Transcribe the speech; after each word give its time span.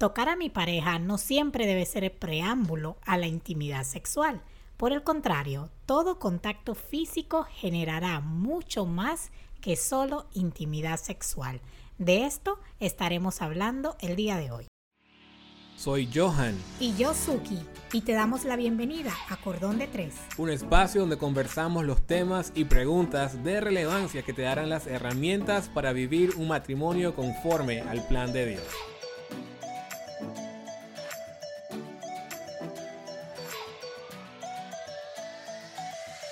Tocar 0.00 0.30
a 0.30 0.36
mi 0.36 0.48
pareja 0.48 0.98
no 0.98 1.18
siempre 1.18 1.66
debe 1.66 1.84
ser 1.84 2.04
el 2.04 2.10
preámbulo 2.12 2.96
a 3.04 3.18
la 3.18 3.26
intimidad 3.26 3.84
sexual. 3.84 4.40
Por 4.78 4.92
el 4.92 5.02
contrario, 5.02 5.68
todo 5.84 6.18
contacto 6.18 6.74
físico 6.74 7.46
generará 7.56 8.20
mucho 8.20 8.86
más 8.86 9.30
que 9.60 9.76
solo 9.76 10.26
intimidad 10.32 10.96
sexual. 10.98 11.60
De 11.98 12.24
esto 12.24 12.58
estaremos 12.78 13.42
hablando 13.42 13.98
el 14.00 14.16
día 14.16 14.38
de 14.38 14.50
hoy. 14.50 14.66
Soy 15.76 16.08
Johan. 16.10 16.56
Y 16.78 16.96
yo 16.96 17.12
Suki. 17.12 17.58
Y 17.92 18.00
te 18.00 18.14
damos 18.14 18.46
la 18.46 18.56
bienvenida 18.56 19.12
a 19.28 19.36
Cordón 19.36 19.78
de 19.78 19.86
Tres. 19.86 20.14
Un 20.38 20.48
espacio 20.48 21.02
donde 21.02 21.18
conversamos 21.18 21.84
los 21.84 22.00
temas 22.06 22.52
y 22.54 22.64
preguntas 22.64 23.44
de 23.44 23.60
relevancia 23.60 24.22
que 24.22 24.32
te 24.32 24.42
darán 24.42 24.70
las 24.70 24.86
herramientas 24.86 25.68
para 25.68 25.92
vivir 25.92 26.36
un 26.38 26.48
matrimonio 26.48 27.14
conforme 27.14 27.82
al 27.82 28.06
plan 28.08 28.32
de 28.32 28.46
Dios. 28.46 28.64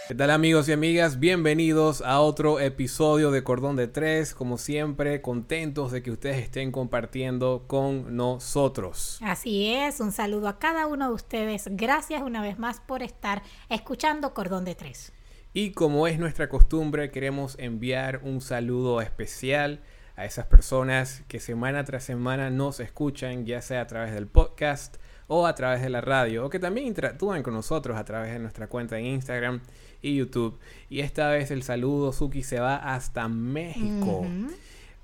¿Qué 0.09 0.15
tal 0.15 0.31
amigos 0.31 0.67
y 0.71 0.73
amigas? 0.73 1.21
Bienvenidos 1.21 2.01
a 2.01 2.21
otro 2.21 2.61
episodio 2.61 3.31
de 3.31 3.45
Cordón 3.45 3.77
de 3.77 3.89
Tres. 3.89 4.33
Como 4.33 4.57
siempre, 4.57 5.21
contentos 5.21 5.93
de 5.93 6.03
que 6.03 6.11
ustedes 6.11 6.39
estén 6.39 6.73
compartiendo 6.73 7.65
con 7.67 8.17
nosotros. 8.17 9.19
Así 9.21 9.67
es, 9.67 10.01
un 10.01 10.11
saludo 10.11 10.49
a 10.49 10.59
cada 10.59 10.87
uno 10.87 11.09
de 11.09 11.15
ustedes. 11.15 11.69
Gracias 11.73 12.23
una 12.23 12.41
vez 12.41 12.59
más 12.59 12.81
por 12.81 13.03
estar 13.03 13.43
escuchando 13.69 14.33
Cordón 14.33 14.65
de 14.65 14.75
Tres. 14.75 15.13
Y 15.53 15.73
como 15.73 16.07
es 16.07 16.19
nuestra 16.19 16.49
costumbre, 16.49 17.11
queremos 17.11 17.57
enviar 17.59 18.23
un 18.23 18.41
saludo 18.41 19.03
especial 19.03 19.83
a 20.17 20.25
esas 20.25 20.47
personas 20.47 21.23
que 21.29 21.39
semana 21.39 21.85
tras 21.85 22.05
semana 22.05 22.49
nos 22.49 22.81
escuchan, 22.81 23.45
ya 23.45 23.61
sea 23.61 23.83
a 23.83 23.87
través 23.87 24.15
del 24.15 24.27
podcast 24.27 24.97
o 25.29 25.47
a 25.47 25.55
través 25.55 25.83
de 25.83 25.91
la 25.91 26.01
radio, 26.01 26.47
o 26.47 26.51
que 26.51 26.59
también 26.59 26.87
interactúan 26.87 27.43
con 27.43 27.55
nosotros 27.55 27.97
a 27.97 28.05
través 28.05 28.33
de 28.33 28.39
nuestra 28.39 28.67
cuenta 28.67 28.99
en 28.99 29.07
Instagram 29.07 29.61
y 30.03 30.17
YouTube. 30.17 30.59
Y 30.89 31.01
esta 31.01 31.29
vez 31.29 31.51
el 31.51 31.63
saludo, 31.63 32.13
Suki, 32.13 32.43
se 32.43 32.59
va 32.59 32.77
hasta 32.77 33.29
México. 33.29 34.27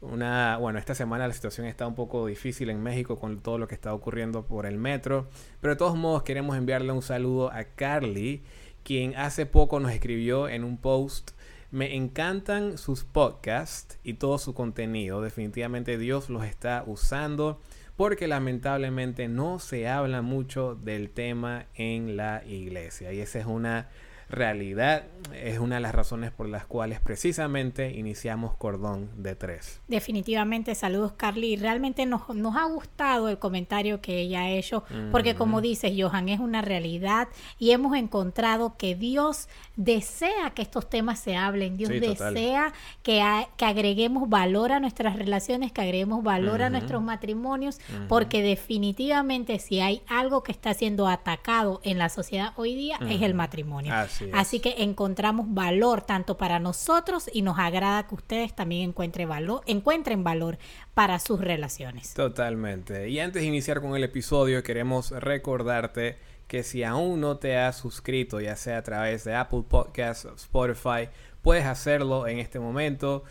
Una, 0.01 0.59
bueno, 0.59 0.79
esta 0.79 0.95
semana 0.95 1.29
la 1.29 1.35
situación 1.35 1.67
está 1.67 1.87
un 1.87 1.95
poco 1.95 2.27
difícil 2.27 2.71
en 2.71 2.83
México 2.83 3.19
con 3.19 3.41
todo 3.41 3.59
lo 3.59 3.69
que 3.69 3.75
está 3.75 3.95
ocurriendo 3.95 4.45
por 4.45 4.67
el 4.67 4.77
metro. 4.77 5.29
Pero 5.61 5.75
de 5.75 5.79
todos 5.79 5.97
modos 5.97 6.23
queremos 6.23 6.57
enviarle 6.57 6.93
un 6.93 7.03
saludo 7.03 7.51
a 7.51 7.65
Carly, 7.65 8.43
quien 8.83 9.17
hace 9.17 9.47
poco 9.47 9.81
nos 9.81 9.93
escribió 9.93 10.49
en 10.49 10.65
un 10.65 10.79
post. 10.79 11.33
Me 11.71 11.97
encantan 11.97 12.79
sus 12.79 13.05
podcasts 13.05 13.99
y 14.05 14.15
todo 14.15 14.39
su 14.39 14.55
contenido. 14.55 15.21
Definitivamente 15.21 15.99
Dios 15.99 16.31
los 16.31 16.45
está 16.45 16.85
usando 16.87 17.61
porque 17.97 18.27
lamentablemente 18.27 19.29
no 19.29 19.59
se 19.59 19.89
habla 19.89 20.23
mucho 20.23 20.75
del 20.75 21.11
tema 21.11 21.67
en 21.75 22.17
la 22.17 22.43
iglesia. 22.45 23.13
Y 23.13 23.21
esa 23.21 23.39
es 23.39 23.47
una 23.47 23.89
realidad 24.35 25.05
es 25.33 25.59
una 25.59 25.77
de 25.77 25.81
las 25.81 25.95
razones 25.95 26.31
por 26.31 26.49
las 26.49 26.67
cuales 26.67 27.01
precisamente 27.01 27.93
iniciamos 27.93 28.55
Cordón 28.55 29.11
de 29.17 29.35
Tres. 29.35 29.81
Definitivamente, 29.89 30.75
saludos 30.75 31.13
Carly. 31.13 31.57
Realmente 31.57 32.07
nos, 32.07 32.29
nos 32.35 32.57
ha 32.57 32.65
gustado 32.65 33.29
el 33.29 33.39
comentario 33.39 34.01
que 34.01 34.21
ella 34.21 34.43
ha 34.43 34.51
hecho, 34.51 34.85
porque 35.11 35.35
como 35.35 35.61
dices, 35.61 35.93
Johan, 35.97 36.29
es 36.29 36.41
una 36.41 36.63
realidad 36.63 37.29
y 37.59 37.71
hemos 37.71 37.97
encontrado 37.97 38.77
que 38.77 38.95
Dios 38.95 39.49
desea 39.77 40.51
que 40.51 40.63
estos 40.63 40.89
temas 40.89 41.19
se 41.19 41.37
hablen, 41.37 41.77
Dios 41.77 41.91
desea 41.91 42.73
que, 43.03 43.23
que, 43.57 43.65
agreguemos 43.65 44.29
valor 44.29 44.73
a 44.73 44.81
nuestras 44.81 45.17
relaciones, 45.17 45.73
que 45.73 45.81
agreguemos 45.81 46.23
valor 46.23 46.63
a 46.63 46.71
nuestros 46.71 47.03
matrimonios, 47.03 47.79
porque 48.09 48.43
definitivamente 48.43 49.59
si 49.59 49.81
hay 49.81 50.03
algo 50.07 50.43
que 50.43 50.53
está 50.53 50.75
siendo 50.75 51.09
atacado 51.09 51.81
en 51.83 51.99
la 51.99 52.09
sociedad 52.09 52.53
hoy 52.57 52.75
día 52.75 52.99
es 53.09 53.23
el 53.23 53.35
matrimonio. 53.35 53.95
Así, 53.95 54.24
que 54.61 54.75
encontramos 54.79 55.47
valor 55.49 56.03
tanto 56.03 56.37
para 56.37 56.59
nosotros 56.59 57.29
y 57.33 57.43
nos 57.43 57.59
agrada 57.59 58.07
que 58.07 58.15
ustedes 58.15 58.55
también 58.55 58.91
encuentren 58.91 59.29
valor, 59.29 59.63
encuentren 59.67 60.25
valor 60.25 60.59
para 60.95 61.19
sus 61.19 61.41
relaciones. 61.41 62.15
Totalmente. 62.15 63.09
Y 63.09 63.21
antes 63.21 63.43
de 63.43 63.49
iniciar 63.49 63.81
con 63.81 63.97
el 63.97 64.05
episodio, 64.05 64.63
queremos 64.63 65.11
recordarte 65.11 66.19
que 66.47 66.63
si 66.63 66.85
aún 66.85 67.21
no 67.21 67.39
te 67.39 67.57
has 67.57 67.77
suscrito, 67.77 68.41
ya 68.41 68.57
sea 68.57 68.79
a 68.79 68.83
través 68.83 69.25
de 69.25 69.35
Apple 69.35 69.65
Podcasts 69.69 70.25
o 70.27 70.35
Spotify, 70.35 71.09
puedes 71.43 71.65
hacerlo 71.65 72.27
en 72.27 72.39
este 72.39 72.59
momento. 72.61 73.25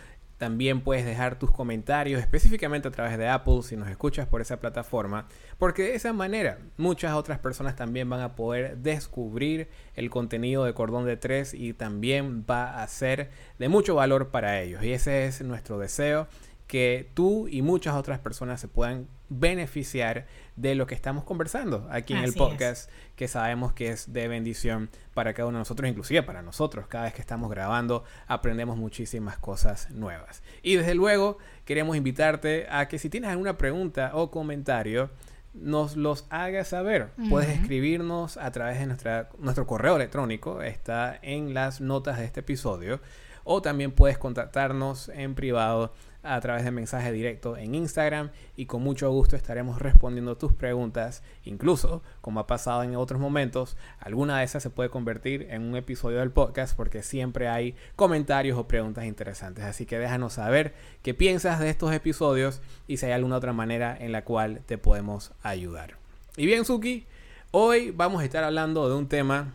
También 0.43 0.81
puedes 0.81 1.05
dejar 1.05 1.39
tus 1.39 1.51
comentarios 1.51 2.19
específicamente 2.19 2.89
a 2.89 2.91
través 2.91 3.17
de 3.17 3.29
Apple 3.29 3.61
si 3.63 3.77
nos 3.77 3.87
escuchas 3.87 4.27
por 4.27 4.41
esa 4.41 4.59
plataforma, 4.59 5.29
porque 5.57 5.83
de 5.83 5.95
esa 5.95 6.11
manera 6.11 6.57
muchas 6.75 7.13
otras 7.13 7.39
personas 7.39 7.77
también 7.77 8.09
van 8.09 8.19
a 8.19 8.35
poder 8.35 8.75
descubrir 8.79 9.69
el 9.95 10.09
contenido 10.09 10.65
de 10.65 10.73
Cordón 10.73 11.05
de 11.05 11.15
Tres 11.15 11.53
y 11.53 11.71
también 11.71 12.43
va 12.43 12.83
a 12.83 12.87
ser 12.89 13.29
de 13.57 13.69
mucho 13.69 13.95
valor 13.95 14.31
para 14.31 14.59
ellos. 14.59 14.83
Y 14.83 14.91
ese 14.91 15.27
es 15.27 15.41
nuestro 15.41 15.79
deseo 15.79 16.27
que 16.73 17.07
tú 17.13 17.47
y 17.47 17.61
muchas 17.61 17.93
otras 17.93 18.17
personas 18.17 18.59
se 18.59 18.67
puedan 18.67 19.07
beneficiar 19.29 20.25
de 20.55 20.73
lo 20.73 20.87
que 20.87 20.95
estamos 20.95 21.23
conversando 21.23 21.87
aquí 21.91 22.13
en 22.13 22.23
el 22.23 22.33
podcast, 22.33 22.89
que 23.15 23.27
sabemos 23.27 23.73
que 23.73 23.89
es 23.89 24.11
de 24.11 24.27
bendición 24.27 24.89
para 25.13 25.35
cada 25.35 25.49
uno 25.49 25.59
de 25.59 25.61
nosotros, 25.61 25.87
inclusive 25.87 26.23
para 26.23 26.41
nosotros. 26.41 26.87
Cada 26.87 27.03
vez 27.03 27.13
que 27.13 27.21
estamos 27.21 27.51
grabando 27.51 28.05
aprendemos 28.25 28.75
muchísimas 28.75 29.37
cosas 29.37 29.91
nuevas. 29.91 30.41
Y 30.63 30.75
desde 30.75 30.95
luego 30.95 31.37
queremos 31.63 31.95
invitarte 31.95 32.65
a 32.67 32.87
que 32.87 32.97
si 32.97 33.07
tienes 33.07 33.29
alguna 33.29 33.55
pregunta 33.55 34.09
o 34.15 34.31
comentario, 34.31 35.11
nos 35.53 35.95
los 35.95 36.25
hagas 36.31 36.69
saber. 36.69 37.11
Puedes 37.29 37.49
escribirnos 37.49 38.37
a 38.37 38.51
través 38.51 38.79
de 38.79 38.87
nuestra, 38.87 39.29
nuestro 39.37 39.67
correo 39.67 39.97
electrónico, 39.97 40.63
está 40.63 41.19
en 41.21 41.53
las 41.53 41.81
notas 41.81 42.17
de 42.17 42.25
este 42.25 42.39
episodio, 42.39 42.99
o 43.43 43.61
también 43.61 43.91
puedes 43.91 44.17
contactarnos 44.17 45.09
en 45.09 45.35
privado 45.35 45.91
a 46.23 46.39
través 46.39 46.63
de 46.63 46.71
mensaje 46.71 47.11
directo 47.11 47.57
en 47.57 47.75
Instagram 47.75 48.31
y 48.55 48.65
con 48.65 48.81
mucho 48.81 49.11
gusto 49.11 49.35
estaremos 49.35 49.79
respondiendo 49.79 50.37
tus 50.37 50.53
preguntas. 50.53 51.21
Incluso, 51.43 52.01
como 52.21 52.39
ha 52.39 52.47
pasado 52.47 52.83
en 52.83 52.95
otros 52.95 53.19
momentos, 53.19 53.77
alguna 53.99 54.39
de 54.39 54.45
esas 54.45 54.63
se 54.63 54.69
puede 54.69 54.89
convertir 54.89 55.47
en 55.49 55.61
un 55.63 55.75
episodio 55.75 56.19
del 56.19 56.31
podcast 56.31 56.75
porque 56.75 57.03
siempre 57.03 57.49
hay 57.49 57.75
comentarios 57.95 58.57
o 58.57 58.67
preguntas 58.67 59.05
interesantes. 59.05 59.65
Así 59.65 59.85
que 59.85 59.99
déjanos 59.99 60.33
saber 60.33 60.73
qué 61.01 61.13
piensas 61.13 61.59
de 61.59 61.69
estos 61.69 61.93
episodios 61.93 62.61
y 62.87 62.97
si 62.97 63.05
hay 63.05 63.11
alguna 63.11 63.37
otra 63.37 63.53
manera 63.53 63.95
en 63.99 64.13
la 64.13 64.23
cual 64.23 64.61
te 64.65 64.77
podemos 64.77 65.33
ayudar. 65.43 65.97
Y 66.37 66.45
bien, 66.45 66.63
Suki, 66.63 67.05
hoy 67.51 67.91
vamos 67.91 68.21
a 68.21 68.25
estar 68.25 68.43
hablando 68.45 68.87
de 68.87 68.95
un 68.95 69.07
tema 69.07 69.53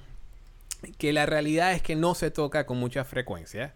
que 0.98 1.12
la 1.12 1.26
realidad 1.26 1.72
es 1.72 1.82
que 1.82 1.96
no 1.96 2.14
se 2.14 2.30
toca 2.30 2.66
con 2.66 2.78
mucha 2.78 3.04
frecuencia 3.04 3.74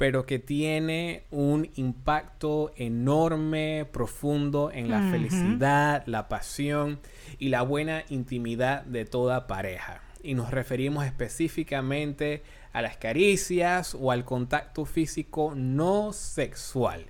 pero 0.00 0.24
que 0.24 0.38
tiene 0.38 1.24
un 1.30 1.68
impacto 1.74 2.72
enorme, 2.76 3.86
profundo 3.92 4.70
en 4.72 4.88
la 4.88 5.10
felicidad, 5.10 6.04
la 6.06 6.26
pasión 6.26 7.00
y 7.38 7.50
la 7.50 7.60
buena 7.60 8.04
intimidad 8.08 8.82
de 8.84 9.04
toda 9.04 9.46
pareja. 9.46 10.00
Y 10.22 10.32
nos 10.32 10.52
referimos 10.52 11.04
específicamente 11.04 12.42
a 12.72 12.80
las 12.80 12.96
caricias 12.96 13.94
o 13.94 14.10
al 14.10 14.24
contacto 14.24 14.86
físico 14.86 15.52
no 15.54 16.14
sexual. 16.14 17.04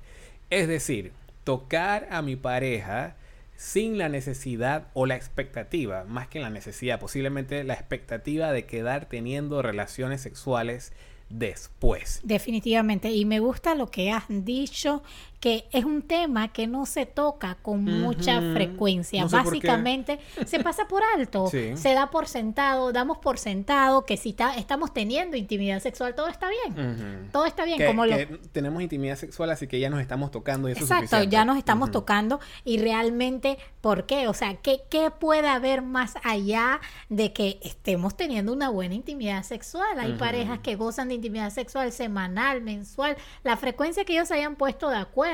Es 0.50 0.66
decir, 0.66 1.12
tocar 1.44 2.08
a 2.10 2.22
mi 2.22 2.34
pareja 2.34 3.14
sin 3.60 3.98
la 3.98 4.08
necesidad 4.08 4.86
o 4.94 5.04
la 5.04 5.16
expectativa, 5.16 6.04
más 6.04 6.28
que 6.28 6.40
la 6.40 6.48
necesidad, 6.48 6.98
posiblemente 6.98 7.62
la 7.62 7.74
expectativa 7.74 8.52
de 8.52 8.64
quedar 8.64 9.04
teniendo 9.04 9.60
relaciones 9.60 10.22
sexuales 10.22 10.94
después. 11.28 12.20
Definitivamente. 12.22 13.10
Y 13.10 13.26
me 13.26 13.38
gusta 13.38 13.74
lo 13.74 13.90
que 13.90 14.12
has 14.12 14.24
dicho 14.28 15.02
que 15.40 15.66
es 15.72 15.86
un 15.86 16.02
tema 16.02 16.52
que 16.52 16.66
no 16.66 16.84
se 16.84 17.06
toca 17.06 17.56
con 17.62 17.82
mucha 17.82 18.40
frecuencia. 18.52 19.24
Básicamente 19.24 20.20
se 20.44 20.60
pasa 20.60 20.86
por 20.86 21.02
alto, 21.16 21.48
se 21.48 21.94
da 21.94 22.10
por 22.10 22.28
sentado, 22.28 22.92
damos 22.92 23.18
por 23.18 23.38
sentado 23.38 24.04
que 24.04 24.18
si 24.18 24.36
estamos 24.58 24.92
teniendo 24.92 25.38
intimidad 25.38 25.80
sexual, 25.80 26.14
todo 26.14 26.28
está 26.28 26.48
bien. 26.50 27.30
Todo 27.32 27.46
está 27.46 27.64
bien. 27.64 27.86
como 27.86 28.04
tenemos 28.52 28.82
intimidad 28.82 29.16
sexual, 29.16 29.50
así 29.50 29.66
que 29.66 29.80
ya 29.80 29.88
nos 29.88 30.00
estamos 30.02 30.30
tocando. 30.30 30.68
Y 30.68 30.72
eso 30.72 30.82
Exacto, 30.82 31.22
ya 31.22 31.46
nos 31.46 31.56
estamos 31.56 31.90
tocando 31.90 32.38
y 32.64 32.78
realmente, 32.78 33.56
¿por 33.80 34.04
qué? 34.04 34.28
O 34.28 34.34
sea, 34.34 34.56
¿qué, 34.56 34.82
¿qué 34.90 35.10
puede 35.10 35.48
haber 35.48 35.80
más 35.80 36.14
allá 36.22 36.80
de 37.08 37.32
que 37.32 37.58
estemos 37.62 38.14
teniendo 38.14 38.52
una 38.52 38.68
buena 38.68 38.94
intimidad 38.94 39.42
sexual? 39.42 39.98
Hay 39.98 40.12
parejas 40.12 40.58
que 40.58 40.76
gozan 40.76 41.08
de 41.08 41.14
intimidad 41.14 41.50
sexual 41.50 41.92
semanal, 41.92 42.60
mensual, 42.60 43.16
la 43.42 43.56
frecuencia 43.56 44.04
que 44.04 44.12
ellos 44.12 44.30
hayan 44.30 44.56
puesto 44.56 44.90
de 44.90 44.96
acuerdo 44.96 45.29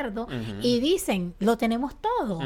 y 0.62 0.80
dicen, 0.80 1.34
lo 1.38 1.56
tenemos 1.56 1.94
todo. 2.00 2.40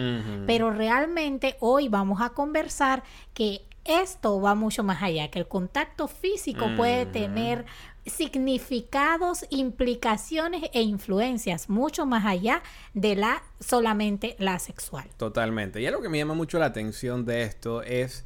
Pero 0.47 0.71
realmente 0.71 1.57
hoy 1.61 1.89
vamos 1.89 2.21
a 2.21 2.31
conversar 2.31 3.03
que 3.35 3.63
esto 3.85 4.41
va 4.41 4.55
mucho 4.55 4.83
más 4.85 5.03
allá, 5.03 5.31
que 5.31 5.39
el 5.39 5.49
contacto 5.49 6.07
físico 6.07 6.67
puede 6.77 7.07
tener 7.07 7.65
significados, 8.07 9.45
implicaciones 9.51 10.71
e 10.73 10.83
influencias 10.83 11.69
mucho 11.69 12.07
más 12.07 12.25
allá 12.25 12.63
de 12.95 13.17
la 13.17 13.43
solamente 13.59 14.37
la 14.39 14.59
sexual. 14.59 15.09
Totalmente. 15.17 15.81
Y 15.81 15.87
algo 15.87 16.03
que 16.03 16.09
me 16.09 16.19
llama 16.19 16.35
mucho 16.35 16.59
la 16.59 16.67
atención 16.67 17.25
de 17.25 17.43
esto 17.43 17.83
es 17.83 18.25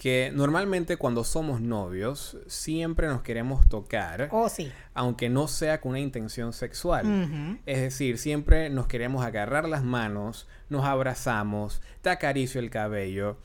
que 0.00 0.32
normalmente 0.34 0.96
cuando 0.96 1.24
somos 1.24 1.60
novios 1.60 2.38
siempre 2.46 3.06
nos 3.06 3.20
queremos 3.20 3.68
tocar. 3.68 4.30
Oh, 4.32 4.48
sí. 4.48 4.72
Aunque 4.94 5.28
no 5.28 5.46
sea 5.46 5.82
con 5.82 5.90
una 5.90 6.00
intención 6.00 6.54
sexual. 6.54 7.60
Es 7.66 7.82
decir, 7.82 8.16
siempre 8.16 8.70
nos 8.70 8.86
queremos 8.86 9.22
agarrar 9.22 9.68
las 9.68 9.84
manos, 9.84 10.48
nos 10.70 10.86
abrazamos, 10.86 11.82
te 12.00 12.08
acaricio 12.08 12.62
el 12.62 12.70
cabello. 12.70 13.36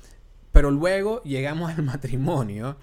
Pero 0.54 0.72
luego 0.72 1.22
llegamos 1.24 1.74
al 1.74 1.84
matrimonio 1.84 2.78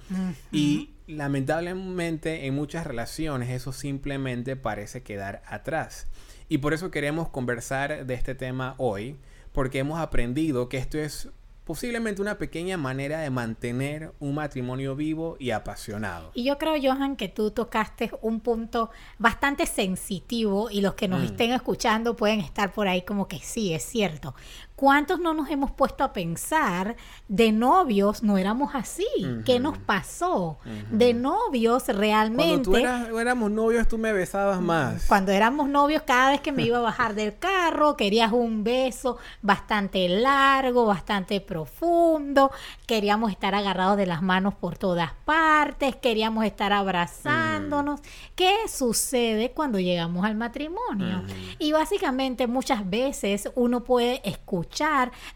y 0.52 0.90
lamentablemente 1.06 2.46
en 2.46 2.54
muchas 2.54 2.86
relaciones 2.86 3.48
eso 3.48 3.72
simplemente 3.72 4.54
parece 4.54 5.02
quedar 5.02 5.42
atrás. 5.46 6.08
Y 6.46 6.58
por 6.58 6.74
eso 6.74 6.90
queremos 6.90 7.30
conversar 7.30 8.04
de 8.04 8.12
este 8.12 8.34
tema 8.34 8.74
hoy, 8.76 9.16
porque 9.52 9.78
hemos 9.78 9.98
aprendido 9.98 10.68
que 10.68 10.76
esto 10.76 10.98
es 10.98 11.30
posiblemente 11.64 12.20
una 12.20 12.38
pequeña 12.38 12.76
manera 12.76 13.20
de 13.20 13.30
mantener 13.30 14.12
un 14.18 14.34
matrimonio 14.34 14.96
vivo 14.96 15.36
y 15.38 15.50
apasionado. 15.50 16.30
Y 16.34 16.44
yo 16.44 16.58
creo, 16.58 16.74
Johan, 16.80 17.16
que 17.16 17.28
tú 17.28 17.50
tocaste 17.50 18.10
un 18.20 18.40
punto 18.40 18.90
bastante 19.18 19.66
sensitivo 19.66 20.70
y 20.70 20.80
los 20.80 20.94
que 20.94 21.08
nos 21.08 21.20
mm. 21.20 21.24
estén 21.24 21.52
escuchando 21.52 22.16
pueden 22.16 22.40
estar 22.40 22.72
por 22.72 22.88
ahí 22.88 23.02
como 23.02 23.28
que 23.28 23.38
sí, 23.38 23.72
es 23.72 23.84
cierto. 23.84 24.34
¿Cuántos 24.82 25.20
no 25.20 25.32
nos 25.32 25.48
hemos 25.48 25.70
puesto 25.70 26.02
a 26.02 26.12
pensar 26.12 26.96
de 27.28 27.52
novios 27.52 28.24
no 28.24 28.36
éramos 28.36 28.74
así? 28.74 29.06
¿Qué 29.44 29.60
nos 29.60 29.78
pasó? 29.78 30.58
De 30.90 31.14
novios 31.14 31.86
realmente... 31.86 32.68
Cuando 32.68 33.08
tú 33.08 33.18
éramos 33.20 33.52
novios 33.52 33.86
tú 33.86 33.96
me 33.96 34.12
besabas 34.12 34.60
más. 34.60 35.04
Cuando 35.06 35.30
éramos 35.30 35.68
novios 35.68 36.02
cada 36.02 36.30
vez 36.30 36.40
que 36.40 36.50
me 36.50 36.64
iba 36.64 36.78
a 36.78 36.80
bajar 36.90 37.14
del 37.14 37.38
carro 37.38 37.96
querías 37.96 38.32
un 38.32 38.64
beso 38.64 39.18
bastante 39.40 40.08
largo, 40.08 40.84
bastante 40.84 41.40
profundo, 41.40 42.50
queríamos 42.84 43.30
estar 43.30 43.54
agarrados 43.54 43.96
de 43.96 44.06
las 44.06 44.20
manos 44.20 44.54
por 44.54 44.78
todas 44.78 45.12
partes, 45.24 45.94
queríamos 45.94 46.44
estar 46.44 46.72
abrazándonos. 46.72 48.00
¿Qué 48.34 48.52
sucede 48.66 49.52
cuando 49.52 49.78
llegamos 49.78 50.24
al 50.24 50.34
matrimonio? 50.34 51.22
Y 51.60 51.70
básicamente 51.70 52.48
muchas 52.48 52.90
veces 52.90 53.48
uno 53.54 53.84
puede 53.84 54.28
escuchar 54.28 54.71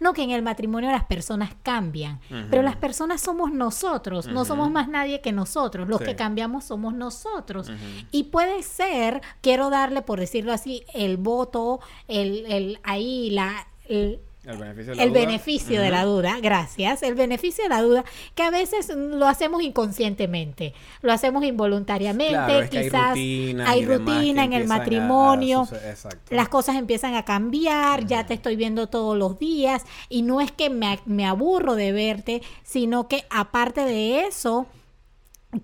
no 0.00 0.12
que 0.12 0.22
en 0.22 0.30
el 0.30 0.42
matrimonio 0.42 0.90
las 0.90 1.04
personas 1.04 1.50
cambian, 1.62 2.20
pero 2.50 2.62
las 2.62 2.76
personas 2.76 3.20
somos 3.20 3.52
nosotros, 3.52 4.26
no 4.26 4.44
somos 4.44 4.70
más 4.70 4.88
nadie 4.88 5.20
que 5.20 5.32
nosotros, 5.32 5.88
los 5.88 6.00
que 6.00 6.16
cambiamos 6.16 6.64
somos 6.64 6.94
nosotros. 6.94 7.70
Y 8.10 8.24
puede 8.24 8.62
ser, 8.62 9.20
quiero 9.40 9.70
darle, 9.70 10.02
por 10.02 10.20
decirlo 10.20 10.52
así, 10.52 10.84
el 10.94 11.16
voto, 11.16 11.80
el, 12.08 12.46
el 12.46 12.80
ahí 12.82 13.30
la... 13.30 13.66
El 13.88 14.20
beneficio 14.46 14.92
de 14.92 14.96
la, 14.96 15.06
duda. 15.06 15.20
Beneficio 15.20 15.80
de 15.82 15.90
la 15.90 16.04
duda, 16.04 16.40
gracias. 16.40 17.02
El 17.02 17.14
beneficio 17.14 17.64
de 17.64 17.70
la 17.70 17.82
duda, 17.82 18.04
que 18.34 18.42
a 18.42 18.50
veces 18.50 18.88
lo 18.94 19.26
hacemos 19.26 19.62
inconscientemente, 19.62 20.74
lo 21.02 21.12
hacemos 21.12 21.44
involuntariamente, 21.44 22.68
quizás 22.70 23.14
hay 23.14 23.84
rutina, 23.84 24.44
en 24.44 24.52
el 24.52 24.66
matrimonio, 24.66 25.68
las 26.30 26.48
cosas 26.48 26.76
empiezan 26.76 27.14
a 27.14 27.24
cambiar, 27.24 28.06
ya 28.06 28.26
te 28.26 28.34
estoy 28.34 28.56
viendo 28.56 28.86
todos 28.86 29.16
los 29.16 29.38
días 29.38 29.84
y 30.08 30.22
no 30.22 30.40
es 30.40 30.52
que 30.52 30.70
me, 30.70 31.00
me 31.06 31.26
aburro 31.26 31.74
de 31.74 31.92
verte, 31.92 32.42
sino 32.62 33.08
que 33.08 33.24
aparte 33.30 33.84
de 33.84 34.26
eso, 34.26 34.66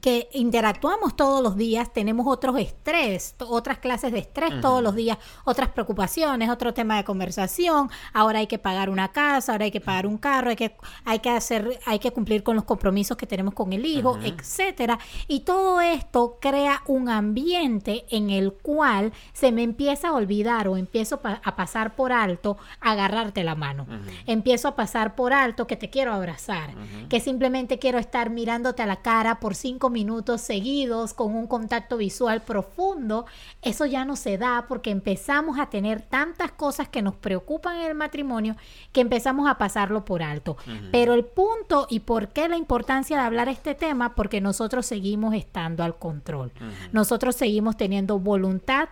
que 0.01 0.29
interactuamos 0.33 1.17
todos 1.17 1.43
los 1.43 1.57
días, 1.57 1.93
tenemos 1.93 2.27
otros 2.27 2.59
estrés, 2.59 3.35
otras 3.41 3.79
clases 3.79 4.13
de 4.13 4.21
estrés 4.21 4.61
todos 4.61 4.83
los 4.83 4.95
días, 4.95 5.19
otras 5.45 5.69
preocupaciones, 5.71 6.49
otro 6.49 6.73
tema 6.73 6.97
de 6.97 7.05
conversación, 7.05 7.91
ahora 8.13 8.39
hay 8.39 8.47
que 8.47 8.59
pagar 8.59 8.89
una 8.89 9.09
casa, 9.09 9.53
ahora 9.53 9.65
hay 9.65 9.71
que 9.71 9.81
pagar 9.81 10.07
un 10.07 10.19
carro, 10.19 10.51
hay 10.51 10.57
que, 10.57 10.77
hay 11.05 11.19
que 11.19 11.31
hacer, 11.31 11.81
hay 11.85 11.99
que 11.99 12.11
cumplir 12.11 12.43
con 12.43 12.57
los 12.57 12.65
compromisos 12.65 13.17
que 13.17 13.27
tenemos 13.27 13.55
con 13.55 13.73
el 13.73 13.85
hijo, 13.85 14.19
etcétera. 14.23 14.99
Y 15.29 15.41
todo 15.41 15.81
esto 15.81 16.39
crea 16.41 16.83
un 16.87 17.09
ambiente 17.09 18.07
en 18.11 18.31
el 18.31 18.53
cual 18.53 19.13
se 19.33 19.53
me 19.53 19.63
empieza 19.63 20.09
a 20.09 20.13
olvidar 20.13 20.69
o 20.69 20.77
empiezo 20.77 21.21
a 21.23 21.57
pasar 21.57 21.97
por 21.97 22.13
alto 22.13 22.57
agarrarte 22.81 23.45
la 23.45 23.55
mano. 23.55 23.87
Empiezo 24.27 24.69
a 24.69 24.77
pasar 24.77 25.15
por 25.17 25.33
alto 25.33 25.67
que 25.67 25.77
te 25.77 25.91
quiero 25.91 26.13
abrazar, 26.15 26.71
que 27.09 27.21
simplemente 27.21 27.79
quiero 27.79 27.99
estar 27.99 28.31
mirándote 28.31 28.83
a 28.83 28.87
la 28.87 29.03
cara 29.03 29.39
por 29.41 29.55
cinco 29.55 29.72
minutos 29.91 30.41
seguidos 30.41 31.15
con 31.15 31.35
un 31.35 31.47
contacto 31.47 31.97
visual 31.97 32.43
profundo, 32.43 33.27
eso 33.63 33.87
ya 33.87 34.05
no 34.05 34.17
se 34.17 34.39
da 34.39 34.67
porque 34.69 34.91
empezamos 34.91 35.59
a 35.59 35.67
tener 35.67 36.03
tantas 36.03 36.53
cosas 36.53 36.89
que 36.89 37.03
nos 37.03 37.15
preocupan 37.15 37.77
en 37.77 37.91
el 37.91 37.95
matrimonio 37.95 38.57
que 38.93 39.01
empezamos 39.01 39.49
a 39.49 39.59
pasarlo 39.59 40.05
por 40.05 40.23
alto. 40.23 40.57
Pero 40.91 41.15
el 41.15 41.25
punto 41.25 41.87
y 41.89 42.01
por 42.01 42.29
qué 42.29 42.49
la 42.49 42.57
importancia 42.57 43.17
de 43.17 43.25
hablar 43.25 43.49
este 43.49 43.75
tema, 43.75 44.15
porque 44.15 44.41
nosotros 44.41 44.87
seguimos 44.87 45.35
estando 45.35 45.85
al 45.85 45.97
control. 45.97 46.53
Nosotros 46.93 47.37
seguimos 47.37 47.77
teniendo 47.77 48.19
voluntad, 48.19 48.89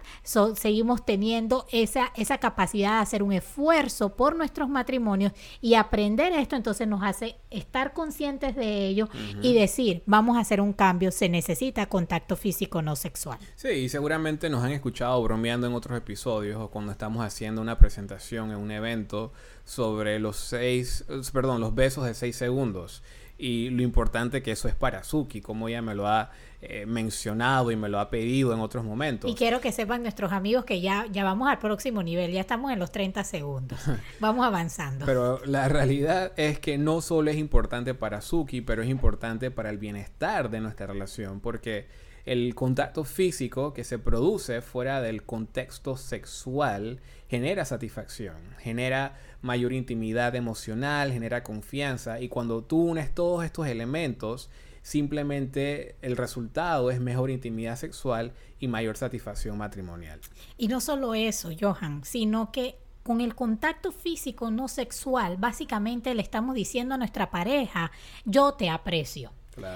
seguimos 0.55 1.05
teniendo 1.05 1.67
esa, 1.73 2.13
esa 2.17 2.39
capacidad 2.39 2.97
de 2.97 3.03
hacer 3.03 3.23
un 3.23 3.33
esfuerzo 3.33 4.17
por 4.17 4.37
nuestros 4.37 4.69
matrimonios 4.69 5.33
y 5.61 5.75
aprender 5.75 6.33
esto 6.33 6.57
entonces 6.57 6.87
nos 6.87 7.03
hace 7.03 7.37
estar 7.51 7.93
conscientes 7.93 8.55
de 8.55 8.87
ello 8.87 9.09
y 9.43 9.55
decir, 9.55 10.03
vamos 10.07 10.37
a 10.37 10.41
hacer 10.41 10.61
un 10.61 10.70
cambio, 10.73 11.11
se 11.11 11.29
necesita 11.29 11.87
contacto 11.87 12.37
físico 12.37 12.83
no 12.83 12.97
sexual. 12.97 13.39
Sí, 13.57 13.69
y 13.69 13.89
seguramente 13.89 14.51
nos 14.51 14.63
han 14.65 14.73
escuchado 14.73 15.23
bromeando 15.23 15.67
en 15.67 15.75
otros 15.75 15.97
episodios 15.97 16.61
o 16.61 16.69
cuando 16.69 16.93
estamos 16.93 17.25
haciendo 17.25 17.61
una 17.63 17.79
presentación 17.79 18.51
en 18.51 18.57
un 18.57 18.71
evento 18.71 19.33
sobre 19.65 20.19
los 20.19 20.37
seis, 20.37 21.05
perdón, 21.33 21.61
los 21.61 21.75
besos 21.75 22.05
de 22.05 22.15
seis 22.15 22.37
segundos 22.37 23.03
y 23.41 23.71
lo 23.71 23.83
importante 23.83 24.43
que 24.43 24.53
eso 24.53 24.69
es 24.69 24.75
para 24.75 25.03
Suki, 25.03 25.41
como 25.41 25.69
ella 25.69 25.81
me 25.81 25.95
lo 25.95 26.07
ha 26.07 26.31
eh, 26.61 26.85
mencionado 26.85 27.71
y 27.71 27.77
me 27.77 27.89
lo 27.89 27.99
ha 27.99 28.11
pedido 28.11 28.53
en 28.53 28.61
otros 28.61 28.85
momentos. 28.85 29.31
Y 29.31 29.35
quiero 29.35 29.63
que 29.63 29.73
sepan 29.73 30.03
nuestros 30.03 30.31
amigos 30.33 30.67
que 30.67 30.83
ya, 30.83 31.07
ya 31.11 31.25
vamos 31.25 31.49
al 31.49 31.59
próximo 31.59 32.03
nivel, 32.03 32.33
ya 32.33 32.41
estamos 32.41 32.71
en 32.71 32.79
los 32.79 32.93
30 32.93 33.25
segundos, 33.25 33.81
vamos 34.21 34.45
avanzando. 34.45 35.07
Pero 35.07 35.41
la 35.47 35.69
realidad 35.69 36.33
es 36.37 36.59
que 36.59 36.77
no 36.77 37.01
solo 37.01 37.31
es 37.31 37.39
importante 37.39 37.95
para 37.95 38.21
Suki, 38.21 38.61
pero 38.61 38.83
es 38.83 38.91
importante 38.91 39.51
para 39.51 39.71
el 39.71 39.79
bienestar 39.79 40.51
de 40.51 40.61
nuestra 40.61 40.87
relación, 40.87 41.41
porque 41.41 41.89
el 42.25 42.55
contacto 42.55 43.05
físico 43.05 43.73
que 43.73 43.85
se 43.85 43.99
produce 43.99 44.61
fuera 44.61 45.01
del 45.01 45.23
contexto 45.23 45.97
sexual 45.97 47.01
genera 47.29 47.65
satisfacción, 47.65 48.37
genera 48.59 49.17
mayor 49.43 49.73
intimidad 49.73 50.35
emocional, 50.35 51.13
genera 51.13 51.43
confianza 51.43 52.21
y 52.21 52.29
cuando 52.29 52.63
tú 52.63 52.83
unes 52.83 53.15
todos 53.15 53.45
estos 53.45 53.67
elementos, 53.67 54.51
simplemente 54.83 55.97
el 56.03 56.17
resultado 56.17 56.91
es 56.91 57.01
mejor 57.01 57.31
intimidad 57.31 57.77
sexual 57.77 58.33
y 58.59 58.69
mayor 58.69 58.97
satisfacción 58.97 59.59
matrimonial. 59.59 60.21
Y 60.57 60.69
no 60.69 60.81
solo 60.81 61.15
eso, 61.15 61.51
Johan, 61.59 62.03
sino 62.05 62.53
que 62.53 62.77
con 63.03 63.21
el 63.21 63.35
contacto 63.35 63.93
físico 63.93 64.51
no 64.51 64.69
sexual, 64.69 65.37
básicamente 65.39 66.15
le 66.15 66.23
estamos 66.23 66.55
diciendo 66.55 66.95
a 66.95 66.99
nuestra 66.99 67.31
pareja, 67.31 67.91
yo 68.25 68.53
te 68.53 68.69
aprecio. 68.69 69.33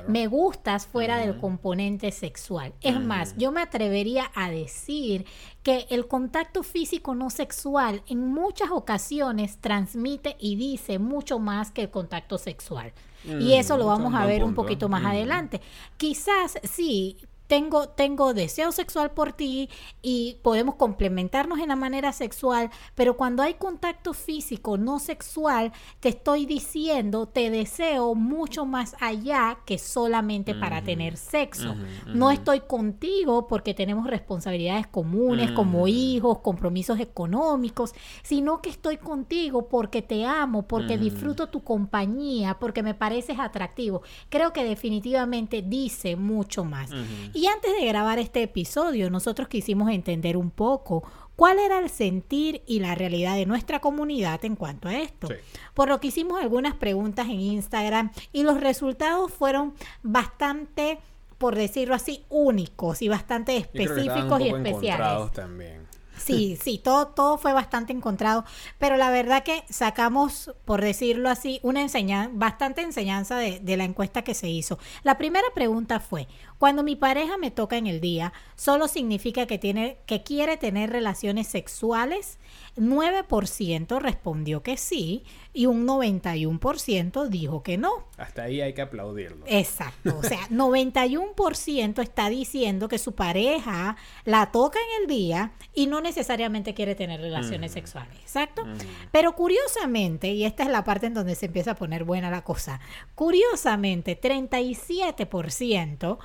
Me 0.09 0.26
gustas 0.26 0.87
fuera 0.87 1.19
del 1.19 1.38
componente 1.38 2.11
sexual. 2.12 2.73
Es 2.81 3.00
más, 3.00 3.35
yo 3.37 3.53
me 3.53 3.62
atrevería 3.62 4.31
a 4.35 4.50
decir 4.50 5.26
que 5.62 5.87
el 5.91 6.07
contacto 6.07 6.62
físico 6.62 7.14
no 7.14 7.31
sexual 7.31 8.03
en 8.09 8.26
muchas 8.26 8.71
ocasiones 8.71 9.59
transmite 9.59 10.37
y 10.38 10.57
dice 10.57 10.99
mucho 10.99 11.38
más 11.38 11.71
que 11.71 11.83
el 11.83 11.91
contacto 11.91 12.38
sexual. 12.38 12.93
y 13.41 13.55
eso 13.55 13.79
lo 13.79 13.87
vamos 13.87 14.14
a 14.14 14.26
ver 14.26 14.45
un 14.45 14.55
poquito 14.55 14.88
más 14.88 15.05
adelante. 15.05 15.61
Quizás 15.97 16.59
sí, 16.62 17.17
tengo, 17.47 17.89
tengo 17.89 18.35
deseo 18.35 18.73
sexual 18.73 19.13
por 19.13 19.33
ti 19.33 19.69
y 20.03 20.39
podemos 20.43 20.77
complementarnos 20.77 21.59
en 21.59 21.69
la 21.69 21.77
manera 21.77 22.13
sexual, 22.13 22.71
pero 22.95 23.17
cuando 23.17 23.43
hay 23.43 23.55
contacto 23.55 24.15
físico 24.15 24.79
no 24.79 24.99
sexual, 24.99 25.73
te 26.01 26.09
estoy 26.11 26.47
diciendo, 26.47 27.27
te 27.27 27.51
deseo 27.51 28.15
mucho 28.15 28.65
más 28.65 28.97
allá 29.01 29.59
que 29.67 29.79
solamente 29.79 30.55
para 30.55 30.83
tener 30.83 31.17
sexo. 31.17 31.75
No 32.07 32.31
estoy 32.31 32.61
contigo 32.61 33.47
porque 33.47 33.75
tenemos 33.75 34.07
responsabilidades 34.07 34.87
comunes 34.87 35.51
como 35.53 35.87
hijos, 35.89 36.39
compromisos 36.39 37.01
económicos, 37.01 37.93
sino 38.23 38.61
que 38.61 38.71
estoy 38.71 38.97
contigo 38.97 39.69
porque 39.69 40.03
te 40.03 40.25
amo, 40.25 40.63
porque 40.63 40.99
disfruto 40.99 41.49
tu 41.49 41.63
compañía, 41.63 42.59
porque 42.59 42.83
me 42.83 42.95
pareces 42.95 43.39
atractivo. 43.39 44.03
Creo 44.29 44.53
que 44.53 44.65
definitivamente 44.65 45.63
dice 45.63 46.17
mucho 46.17 46.65
más. 46.65 46.91
Y 47.35 47.47
antes 47.49 47.73
de 47.79 47.87
grabar 47.87 48.19
este 48.19 48.43
episodio, 48.43 49.11
nosotros 49.11 49.49
quisimos 49.49 49.91
entender 49.91 50.37
un 50.37 50.50
poco 50.50 51.03
cuál 51.37 51.59
era 51.59 51.79
el 51.79 51.91
sentir 51.91 52.62
y 52.67 52.81
la 52.81 52.95
realidad 52.95 53.35
de 53.35 53.45
nuestra 53.45 53.81
comunidad 53.81 54.45
en 54.45 54.57
cuanto 54.57 54.88
a 54.88 54.97
esto. 54.97 55.29
Por 55.75 55.88
lo 55.88 56.00
que 56.00 56.09
hicimos 56.09 56.41
algunas 56.41 56.75
preguntas 56.75 57.26
en 57.26 57.41
Instagram 57.41 58.12
y 58.33 58.45
los 58.45 58.61
resultados 58.61 59.33
fueron 59.33 59.75
bastante 60.03 60.99
por 61.38 61.57
decirlo 61.57 61.95
así, 61.95 62.25
únicos 62.31 63.03
y 63.03 63.09
bastante 63.09 63.57
específicos 63.57 64.41
y 64.41 64.50
poco 64.50 64.57
especiales. 64.57 65.33
también. 65.33 65.85
Sí, 66.17 66.57
sí, 66.62 66.79
todo, 66.79 67.09
todo 67.09 67.38
fue 67.38 67.53
bastante 67.53 67.93
encontrado, 67.93 68.45
pero 68.79 68.97
la 68.97 69.11
verdad 69.11 69.43
que 69.43 69.64
sacamos, 69.69 70.53
por 70.64 70.81
decirlo 70.81 71.29
así, 71.29 71.59
una 71.64 71.83
enseñanza, 71.83 72.31
bastante 72.33 72.83
enseñanza 72.83 73.37
de, 73.37 73.59
de 73.59 73.76
la 73.76 73.85
encuesta 73.85 74.23
que 74.23 74.33
se 74.33 74.49
hizo. 74.49 74.79
La 75.03 75.19
primera 75.19 75.47
pregunta 75.55 75.99
fue, 75.99 76.29
cuando 76.58 76.82
mi 76.82 76.96
pareja 76.96 77.37
me 77.38 77.50
toca 77.50 77.76
en 77.76 77.87
el 77.87 78.00
día, 78.00 78.32
¿solo 78.56 78.88
significa 78.88 79.46
que, 79.46 79.58
tiene, 79.58 79.99
que 80.06 80.23
quiere 80.23 80.56
tener 80.56 80.90
relaciones 80.90 81.46
sexuales? 81.49 82.38
9% 82.76 84.00
respondió 84.00 84.62
que 84.62 84.76
sí 84.76 85.25
y 85.52 85.66
un 85.66 85.87
91% 85.87 87.28
dijo 87.28 87.62
que 87.62 87.76
no. 87.78 88.08
Hasta 88.16 88.44
ahí 88.44 88.61
hay 88.61 88.73
que 88.75 88.82
aplaudirlo. 88.82 89.44
Exacto, 89.46 90.16
o 90.18 90.23
sea, 90.23 90.40
91% 90.50 92.02
está 92.02 92.28
diciendo 92.28 92.88
que 92.88 92.99
su 92.99 93.12
pareja 93.14 93.96
la 94.25 94.50
toca 94.50 94.78
en 94.78 95.02
el 95.02 95.08
día 95.08 95.52
y 95.75 95.87
no 95.87 96.00
necesariamente 96.00 96.75
quiere 96.75 96.94
tener 96.94 97.20
relaciones 97.20 97.70
Mm. 97.70 97.75
sexuales, 97.75 98.18
exacto. 98.20 98.64
Mm. 98.64 98.78
Pero 99.12 99.34
curiosamente, 99.34 100.32
y 100.32 100.44
esta 100.44 100.62
es 100.64 100.70
la 100.70 100.82
parte 100.84 101.06
en 101.06 101.14
donde 101.14 101.34
se 101.34 101.46
empieza 101.46 101.73
a 101.73 101.75
poner 101.76 102.04
buena 102.04 102.30
la 102.30 102.42
cosa, 102.42 102.80
curiosamente, 103.14 104.16
37%, 104.20 106.18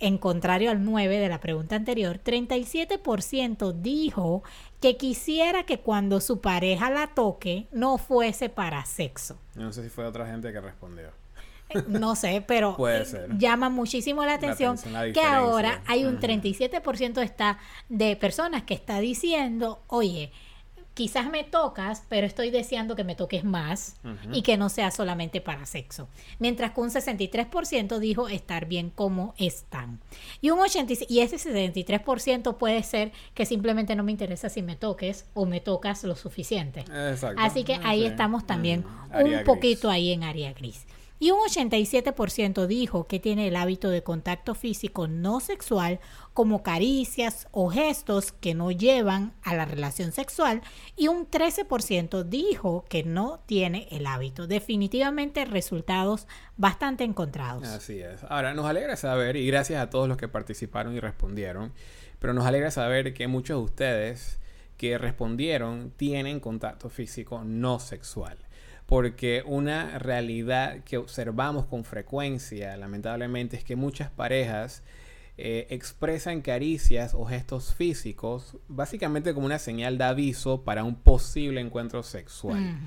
en 0.00 0.18
contrario 0.18 0.70
al 0.70 0.84
9 0.84 1.18
de 1.18 1.28
la 1.28 1.40
pregunta 1.40 1.76
anterior, 1.76 2.20
37% 2.24 3.72
dijo 3.72 4.42
que 4.80 4.96
quisiera 4.96 5.64
que 5.64 5.78
cuando 5.80 6.20
su 6.20 6.40
pareja 6.40 6.90
la 6.90 7.08
toque 7.08 7.66
no 7.72 7.98
fuese 7.98 8.48
para 8.48 8.84
sexo. 8.84 9.38
No 9.54 9.72
sé 9.72 9.82
si 9.82 9.88
fue 9.88 10.04
otra 10.04 10.26
gente 10.26 10.52
que 10.52 10.60
respondió. 10.60 11.10
No 11.88 12.14
sé, 12.14 12.44
pero 12.46 12.76
Puede 12.76 13.02
eh, 13.02 13.06
ser. 13.06 13.38
llama 13.38 13.68
muchísimo 13.70 14.24
la 14.24 14.34
atención, 14.34 14.72
atención, 14.78 14.92
la 14.92 15.12
que 15.12 15.22
ahora 15.22 15.82
hay 15.86 16.04
un 16.04 16.16
Ujú. 16.16 16.26
37% 16.26 17.22
está 17.22 17.58
de 17.88 18.16
personas 18.16 18.62
que 18.64 18.74
está 18.74 19.00
diciendo, 19.00 19.82
oye, 19.88 20.30
quizás 20.94 21.28
me 21.28 21.42
tocas, 21.44 22.04
pero 22.08 22.26
estoy 22.26 22.50
deseando 22.50 22.94
que 22.96 23.02
me 23.04 23.16
toques 23.16 23.42
más 23.44 23.96
y 24.32 24.42
que 24.42 24.56
no 24.56 24.68
sea 24.68 24.90
solamente 24.92 25.40
para 25.40 25.66
sexo. 25.66 26.08
Mientras 26.38 26.70
que 26.72 26.80
un 26.80 26.90
63% 26.90 27.98
dijo 27.98 28.28
estar 28.28 28.66
bien 28.66 28.90
como 28.90 29.34
están. 29.36 30.00
Y 30.40 30.50
un 30.50 30.60
86 30.60 31.10
y 31.10 31.20
ese 31.20 31.36
73% 31.36 32.56
puede 32.56 32.82
ser 32.82 33.12
que 33.34 33.44
simplemente 33.46 33.96
no 33.96 34.04
me 34.04 34.12
interesa 34.12 34.48
si 34.48 34.62
me 34.62 34.76
toques 34.76 35.26
o 35.34 35.46
me 35.46 35.60
tocas 35.60 36.04
lo 36.04 36.16
suficiente. 36.16 36.80
Exacto. 36.80 37.40
Así 37.40 37.64
que 37.64 37.74
Ah, 37.74 37.80
ahí 37.90 38.00
sí. 38.00 38.06
estamos 38.06 38.46
también 38.46 38.84
Mm, 39.12 39.16
un 39.16 39.30
gris. 39.30 39.42
poquito 39.42 39.90
ahí 39.90 40.12
en 40.12 40.22
área 40.22 40.52
gris. 40.52 40.86
Y 41.24 41.30
un 41.30 41.38
87% 41.38 42.66
dijo 42.66 43.06
que 43.06 43.18
tiene 43.18 43.48
el 43.48 43.56
hábito 43.56 43.88
de 43.88 44.02
contacto 44.02 44.54
físico 44.54 45.08
no 45.08 45.40
sexual 45.40 45.98
como 46.34 46.62
caricias 46.62 47.48
o 47.50 47.70
gestos 47.70 48.30
que 48.30 48.52
no 48.52 48.70
llevan 48.70 49.32
a 49.42 49.54
la 49.54 49.64
relación 49.64 50.12
sexual 50.12 50.60
y 50.96 51.08
un 51.08 51.26
13% 51.30 52.24
dijo 52.24 52.84
que 52.90 53.04
no 53.04 53.40
tiene 53.46 53.88
el 53.90 54.06
hábito. 54.06 54.46
Definitivamente 54.46 55.46
resultados 55.46 56.28
bastante 56.58 57.04
encontrados. 57.04 57.66
Así 57.68 58.00
es. 58.00 58.22
Ahora, 58.28 58.52
nos 58.52 58.66
alegra 58.66 58.94
saber, 58.96 59.36
y 59.36 59.46
gracias 59.46 59.80
a 59.82 59.88
todos 59.88 60.08
los 60.08 60.18
que 60.18 60.28
participaron 60.28 60.94
y 60.94 61.00
respondieron, 61.00 61.72
pero 62.18 62.34
nos 62.34 62.44
alegra 62.44 62.70
saber 62.70 63.14
que 63.14 63.28
muchos 63.28 63.56
de 63.56 63.64
ustedes 63.64 64.40
que 64.76 64.98
respondieron 64.98 65.90
tienen 65.96 66.38
contacto 66.38 66.90
físico 66.90 67.44
no 67.44 67.80
sexual. 67.80 68.43
Porque 68.86 69.42
una 69.46 69.98
realidad 69.98 70.84
que 70.84 70.98
observamos 70.98 71.66
con 71.66 71.84
frecuencia, 71.84 72.76
lamentablemente, 72.76 73.56
es 73.56 73.64
que 73.64 73.76
muchas 73.76 74.10
parejas 74.10 74.82
eh, 75.36 75.66
expresan 75.70 76.42
caricias 76.42 77.12
o 77.12 77.24
gestos 77.24 77.74
físicos 77.74 78.56
básicamente 78.68 79.34
como 79.34 79.46
una 79.46 79.58
señal 79.58 79.98
de 79.98 80.04
aviso 80.04 80.62
para 80.62 80.84
un 80.84 80.94
posible 80.94 81.60
encuentro 81.60 82.04
sexual. 82.04 82.78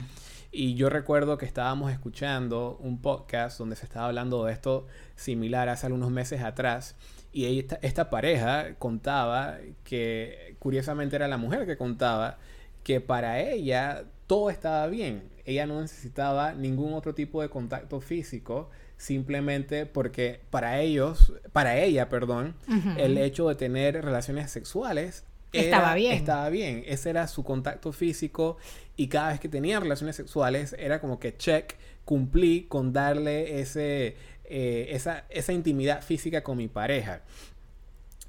Y 0.49 0.75
yo 0.75 0.89
recuerdo 0.89 1.37
que 1.37 1.45
estábamos 1.45 1.91
escuchando 1.91 2.77
un 2.81 3.01
podcast 3.01 3.59
donde 3.59 3.75
se 3.75 3.85
estaba 3.85 4.07
hablando 4.07 4.45
de 4.45 4.53
esto 4.53 4.87
similar 5.15 5.67
hace 5.67 5.87
algunos 5.87 6.09
meses 6.09 6.41
atrás. 6.41 6.95
Y 7.33 7.59
esta, 7.59 7.79
esta 7.81 8.09
pareja 8.09 8.75
contaba 8.75 9.57
que, 9.83 10.55
curiosamente 10.59 11.17
era 11.17 11.27
la 11.27 11.37
mujer 11.37 11.65
que 11.65 11.75
contaba, 11.75 12.37
que 12.83 13.01
para 13.01 13.41
ella 13.41 14.05
todo 14.25 14.49
estaba 14.49 14.87
bien. 14.87 15.23
Ella 15.47 15.65
no 15.65 15.81
necesitaba 15.81 16.53
ningún 16.53 16.93
otro 16.93 17.15
tipo 17.15 17.41
de 17.41 17.49
contacto 17.49 17.99
físico, 18.01 18.69
simplemente 18.97 19.87
porque 19.87 20.41
para 20.51 20.81
ellos, 20.81 21.33
para 21.53 21.79
ella, 21.79 22.09
perdón, 22.09 22.53
el 22.97 23.17
hecho 23.17 23.49
de 23.49 23.55
tener 23.55 24.03
relaciones 24.05 24.51
sexuales 24.51 25.23
Estaba 25.51 25.95
bien. 25.95 26.13
Estaba 26.13 26.49
bien. 26.49 26.83
Ese 26.85 27.09
era 27.09 27.27
su 27.27 27.43
contacto 27.43 27.91
físico 27.91 28.57
y 28.95 29.07
cada 29.07 29.29
vez 29.29 29.39
que 29.39 29.49
tenía 29.49 29.79
relaciones 29.79 30.15
sexuales 30.15 30.75
era 30.77 30.99
como 30.99 31.19
que 31.19 31.37
check, 31.37 31.75
cumplí 32.05 32.63
con 32.63 32.93
darle 32.93 33.59
ese, 33.59 34.15
eh, 34.45 34.87
esa, 34.91 35.25
esa 35.29 35.53
intimidad 35.53 36.01
física 36.03 36.43
con 36.43 36.57
mi 36.57 36.67
pareja. 36.67 37.21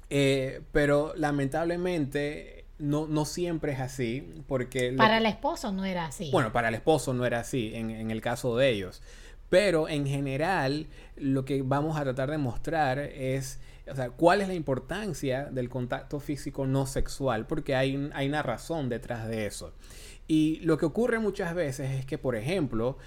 Eh, 0.09 0.61
pero 0.71 1.13
lamentablemente 1.15 2.58
no, 2.79 3.07
no 3.07 3.25
siempre 3.25 3.73
es 3.73 3.79
así 3.79 4.43
porque... 4.47 4.93
Para 4.93 5.17
el 5.17 5.25
esposo 5.25 5.71
no 5.71 5.85
era 5.85 6.05
así. 6.05 6.31
bueno, 6.31 6.51
para 6.51 6.69
el 6.69 6.75
esposo 6.75 7.13
no 7.13 7.25
era 7.25 7.39
así, 7.39 7.71
en, 7.75 7.89
en 7.91 8.09
el 8.11 8.21
caso 8.21 8.57
de 8.57 8.69
ellos. 8.69 9.01
Pero 9.49 9.89
en 9.89 10.05
general, 10.05 10.87
lo 11.17 11.43
que 11.43 11.61
vamos 11.61 11.97
a 11.97 12.03
tratar 12.03 12.29
de 12.31 12.37
mostrar 12.37 12.99
es, 12.99 13.59
o 13.91 13.95
sea, 13.95 14.11
cuál 14.11 14.41
es 14.41 14.47
la 14.47 14.53
importancia 14.53 15.45
del 15.45 15.69
contacto 15.69 16.19
físico 16.19 16.67
no 16.67 16.85
sexual, 16.85 17.47
porque 17.47 17.75
hay, 17.75 18.09
hay 18.13 18.27
una 18.27 18.43
razón 18.43 18.89
detrás 18.89 19.27
de 19.27 19.47
eso. 19.47 19.73
Y 20.27 20.57
lo 20.57 20.77
que 20.77 20.85
ocurre 20.85 21.17
muchas 21.17 21.55
veces 21.55 21.89
es 21.91 22.05
que, 22.05 22.19
por 22.19 22.35
ejemplo, 22.35 22.97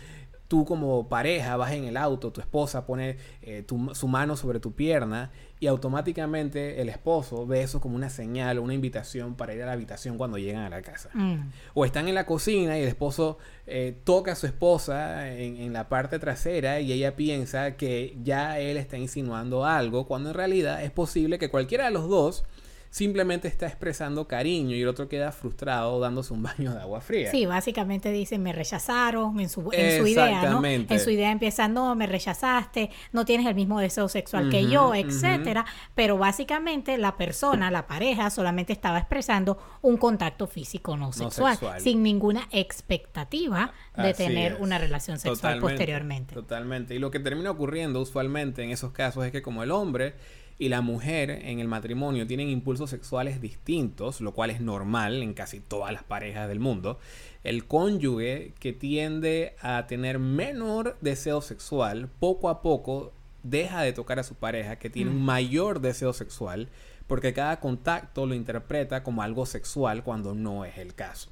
tú 0.53 0.67
como 0.67 1.09
pareja 1.09 1.57
vas 1.57 1.73
en 1.73 1.85
el 1.85 1.97
auto, 1.97 2.31
tu 2.31 2.43
esposa 2.43 2.85
pone 2.85 3.17
eh, 3.41 3.63
tu- 3.67 3.95
su 3.95 4.07
mano 4.07 4.37
sobre 4.37 4.61
tu 4.61 4.73
pierna 4.73 5.31
y 5.61 5.67
automáticamente 5.67 6.83
el 6.83 6.91
esposo 6.91 7.47
ve 7.47 7.63
eso 7.63 7.81
como 7.81 7.97
una 7.97 8.11
señal 8.11 8.59
o 8.59 8.63
una 8.63 8.75
invitación 8.75 9.35
para 9.35 9.55
ir 9.55 9.63
a 9.63 9.67
la 9.67 9.73
habitación 9.73 10.19
cuando 10.19 10.37
llegan 10.37 10.63
a 10.65 10.69
la 10.69 10.83
casa. 10.83 11.09
Mm. 11.15 11.51
O 11.73 11.87
están 11.87 12.07
en 12.09 12.15
la 12.15 12.27
cocina 12.27 12.79
y 12.79 12.83
el 12.83 12.89
esposo 12.89 13.39
eh, 13.67 13.97
toca 14.05 14.33
a 14.33 14.35
su 14.35 14.45
esposa 14.47 15.27
en, 15.33 15.57
en 15.57 15.73
la 15.73 15.89
parte 15.89 16.19
trasera 16.19 16.81
y 16.81 16.93
ella 16.93 17.17
piensa 17.17 17.77
que 17.79 18.15
ya 18.23 18.59
él 18.59 18.77
está 18.77 18.99
insinuando 18.99 19.65
algo, 19.65 20.07
cuando 20.07 20.29
en 20.29 20.35
realidad 20.35 20.83
es 20.85 20.91
posible 20.91 21.39
que 21.39 21.49
cualquiera 21.49 21.87
de 21.87 21.93
los 21.93 22.09
dos 22.11 22.45
simplemente 22.93 23.49
está 23.49 23.67
expresando 23.67 24.29
cariño 24.29 24.77
y 24.77 24.83
el 24.83 24.89
otro 24.89 25.09
queda 25.09 25.33
frustrado 25.33 25.99
dándose 25.99 26.35
un 26.35 26.43
baño 26.43 26.75
de 26.75 26.81
agua 26.83 27.01
fría. 27.01 27.31
Sí, 27.31 27.47
básicamente 27.47 28.13
dicen 28.13 28.43
me 28.43 28.53
rechazaron 28.53 29.41
en 29.41 29.49
su, 29.49 29.67
en 29.73 29.99
su 29.99 30.07
idea, 30.07 30.51
¿no? 30.51 30.63
En 30.63 31.01
su 31.01 31.09
idea 31.09 31.31
empieza, 31.31 31.69
no, 31.69 31.95
me 31.95 32.07
rechazaste, 32.07 32.91
no 33.13 33.25
tienes 33.25 33.47
el 33.47 33.55
mismo 33.55 33.81
deseo 33.81 34.11
sexual 34.11 34.51
que 34.51 34.69
yo, 34.69 34.95
etcétera. 34.95 35.65
Pero 35.95 36.19
básicamente 36.19 36.99
la 36.99 37.17
persona, 37.17 37.71
la 37.71 37.87
pareja, 37.87 38.29
solamente 38.29 38.75
estaba 38.75 38.99
expresando 38.99 39.57
un 39.81 39.97
contacto 39.97 40.47
físico 40.47 40.95
no 40.95 41.15
sexual, 41.15 41.55
sexual. 41.55 41.81
sin 41.81 42.03
ninguna 42.03 42.47
expectativa 42.51 43.73
de 43.97 44.11
Así 44.11 44.25
tener 44.25 44.53
es. 44.53 44.61
una 44.61 44.77
relación 44.77 45.17
sexual 45.17 45.55
Totalmente, 45.55 45.67
posteriormente. 45.67 46.35
Totalmente. 46.35 46.95
Y 46.95 46.99
lo 46.99 47.11
que 47.11 47.21
termina 47.21 47.51
ocurriendo 47.51 48.03
usualmente 48.03 48.63
en 48.63 48.69
esos 48.69 48.93
casos 48.93 49.25
es 49.25 49.33
que 49.33 49.41
como 49.41 49.63
el 49.63 49.71
hombre 49.71 50.15
y 50.63 50.69
la 50.69 50.81
mujer 50.81 51.31
en 51.31 51.59
el 51.59 51.67
matrimonio 51.67 52.25
tienen 52.25 52.49
impulsos 52.49 52.89
sexuales 52.89 53.41
distintos, 53.41 54.21
lo 54.21 54.31
cual 54.33 54.51
es 54.51 54.61
normal 54.61 55.21
en 55.21 55.35
casi 55.35 55.59
todas 55.59 55.93
las 55.93 56.05
parejas 56.05 56.47
del 56.47 56.61
mundo, 56.61 57.01
el 57.43 57.67
cónyuge 57.67 58.55
que 58.61 58.73
tiende 58.73 59.57
a 59.61 59.89
tener 59.89 60.21
menor 60.21 60.97
deseo 61.01 61.43
sexual, 61.43 62.09
poco 62.21 62.49
a 62.49 62.63
poco 62.63 63.13
deja 63.43 63.83
de 63.83 63.93
tocar 63.93 64.21
a 64.21 64.23
su 64.23 64.37
pareja 64.37 64.77
que 64.77 64.89
tiene 64.89 65.11
un 65.11 65.25
mayor 65.25 65.81
deseo 65.81 66.13
sexual, 66.13 66.69
porque 67.09 67.33
cada 67.33 67.59
contacto 67.59 68.25
lo 68.25 68.37
interpreta 68.37 69.03
como 69.03 69.25
algo 69.25 69.47
sexual 69.47 70.05
cuando 70.05 70.33
no 70.33 70.65
es 70.65 70.79
el 70.79 70.95
caso. 70.95 71.29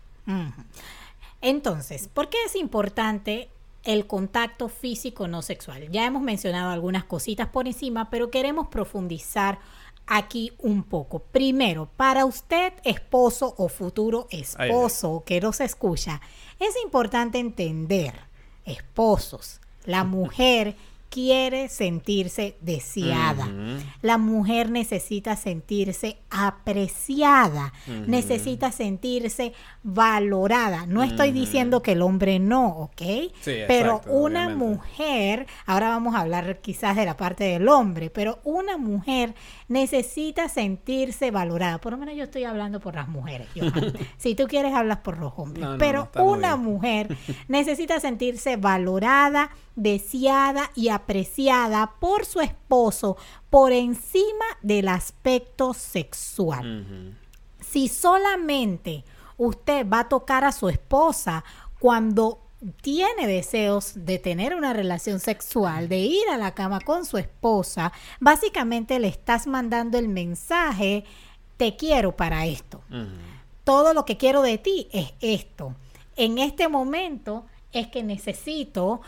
Entonces, 1.40 2.08
¿por 2.08 2.30
qué 2.30 2.38
es 2.46 2.56
importante 2.56 3.49
el 3.84 4.06
contacto 4.06 4.68
físico 4.68 5.28
no 5.28 5.42
sexual? 5.42 5.90
Ya 5.90 6.06
hemos 6.06 6.22
mencionado 6.22 6.70
algunas 6.70 7.04
cositas 7.04 7.49
por 7.49 7.66
encima, 7.66 8.10
pero 8.10 8.30
queremos 8.30 8.68
profundizar 8.68 9.58
aquí 10.06 10.52
un 10.58 10.82
poco. 10.82 11.20
Primero, 11.20 11.88
para 11.96 12.25
usted, 12.25 12.72
esposo 12.84 13.54
o 13.56 13.68
futuro 13.68 14.26
esposo 14.30 15.22
que 15.25 15.40
nos 15.40 15.60
escucha, 15.60 16.20
es 16.58 16.75
importante 16.82 17.38
entender, 17.38 18.14
esposos, 18.64 19.60
la 19.84 20.04
mujer 20.04 20.76
quiere 21.11 21.69
sentirse 21.69 22.57
deseada. 22.61 23.49
La 24.00 24.17
mujer 24.17 24.71
necesita 24.71 25.35
sentirse 25.35 26.19
apreciada, 26.31 27.73
necesita 28.07 28.71
sentirse 28.71 29.52
valorada. 29.83 30.87
No 30.87 31.02
estoy 31.02 31.33
diciendo 31.33 31.83
que 31.83 31.93
el 31.93 32.02
hombre 32.02 32.38
no, 32.38 32.69
¿ok? 32.69 33.02
pero 33.67 34.00
una 34.07 34.49
mujer, 34.50 35.47
ahora 35.67 35.88
vamos 35.88 36.14
a 36.14 36.21
hablar 36.21 36.61
quizás 36.61 36.97
de 36.97 37.05
la 37.05 37.17
parte 37.17 37.45
del 37.45 37.69
hombre, 37.69 38.11
pero 38.11 38.38
una 38.45 38.79
mujer 38.79 39.35
necesita 39.67 40.49
sentirse 40.49 41.33
valorada. 41.33 41.81
Por 41.81 41.93
lo 41.93 41.99
menos 41.99 42.14
yo 42.14 42.25
estoy 42.25 42.45
hablando 42.45 42.79
por 42.79 42.95
las 42.95 43.09
mujeres. 43.09 43.49
si 44.17 44.37
tú 44.37 44.47
quieres, 44.47 44.75
hablas 44.75 44.99
por 44.99 45.19
los 45.19 45.33
hombres. 45.37 45.67
pero 45.79 46.09
una 46.14 46.57
mujer 46.57 47.17
necesita 47.49 47.99
sentirse 47.99 48.57
valorada, 48.57 49.50
deseada 49.80 50.70
y 50.75 50.90
apreciada 50.90 51.94
por 52.00 52.26
su 52.26 52.40
esposo 52.40 53.16
por 53.49 53.72
encima 53.72 54.44
del 54.60 54.88
aspecto 54.88 55.72
sexual. 55.72 57.16
Si 57.60 57.88
solamente 57.88 59.04
usted 59.38 59.88
va 59.88 60.00
a 60.00 60.08
tocar 60.08 60.44
a 60.44 60.52
su 60.52 60.68
esposa 60.68 61.44
cuando 61.78 62.40
tiene 62.82 63.26
deseos 63.26 63.92
de 63.94 64.18
tener 64.18 64.54
una 64.54 64.75
relación 64.75 65.18
sexual, 65.18 65.88
de 65.88 65.99
ir 65.99 66.28
a 66.30 66.37
la 66.37 66.52
cama 66.52 66.80
con 66.80 67.06
su 67.06 67.16
esposa, 67.16 67.90
básicamente 68.20 68.99
le 68.99 69.08
estás 69.08 69.46
mandando 69.46 69.96
el 69.96 70.08
mensaje, 70.08 71.04
te 71.56 71.76
quiero 71.76 72.14
para 72.14 72.44
esto. 72.44 72.82
Todo 73.64 73.94
lo 73.94 74.04
que 74.04 74.18
quiero 74.18 74.42
de 74.42 74.58
ti 74.58 74.88
es 74.92 75.14
esto. 75.22 75.75
En 76.16 76.37
este 76.37 76.68
momento 76.68 77.46
es 77.72 77.87
que 77.87 78.02
necesito 78.02 79.00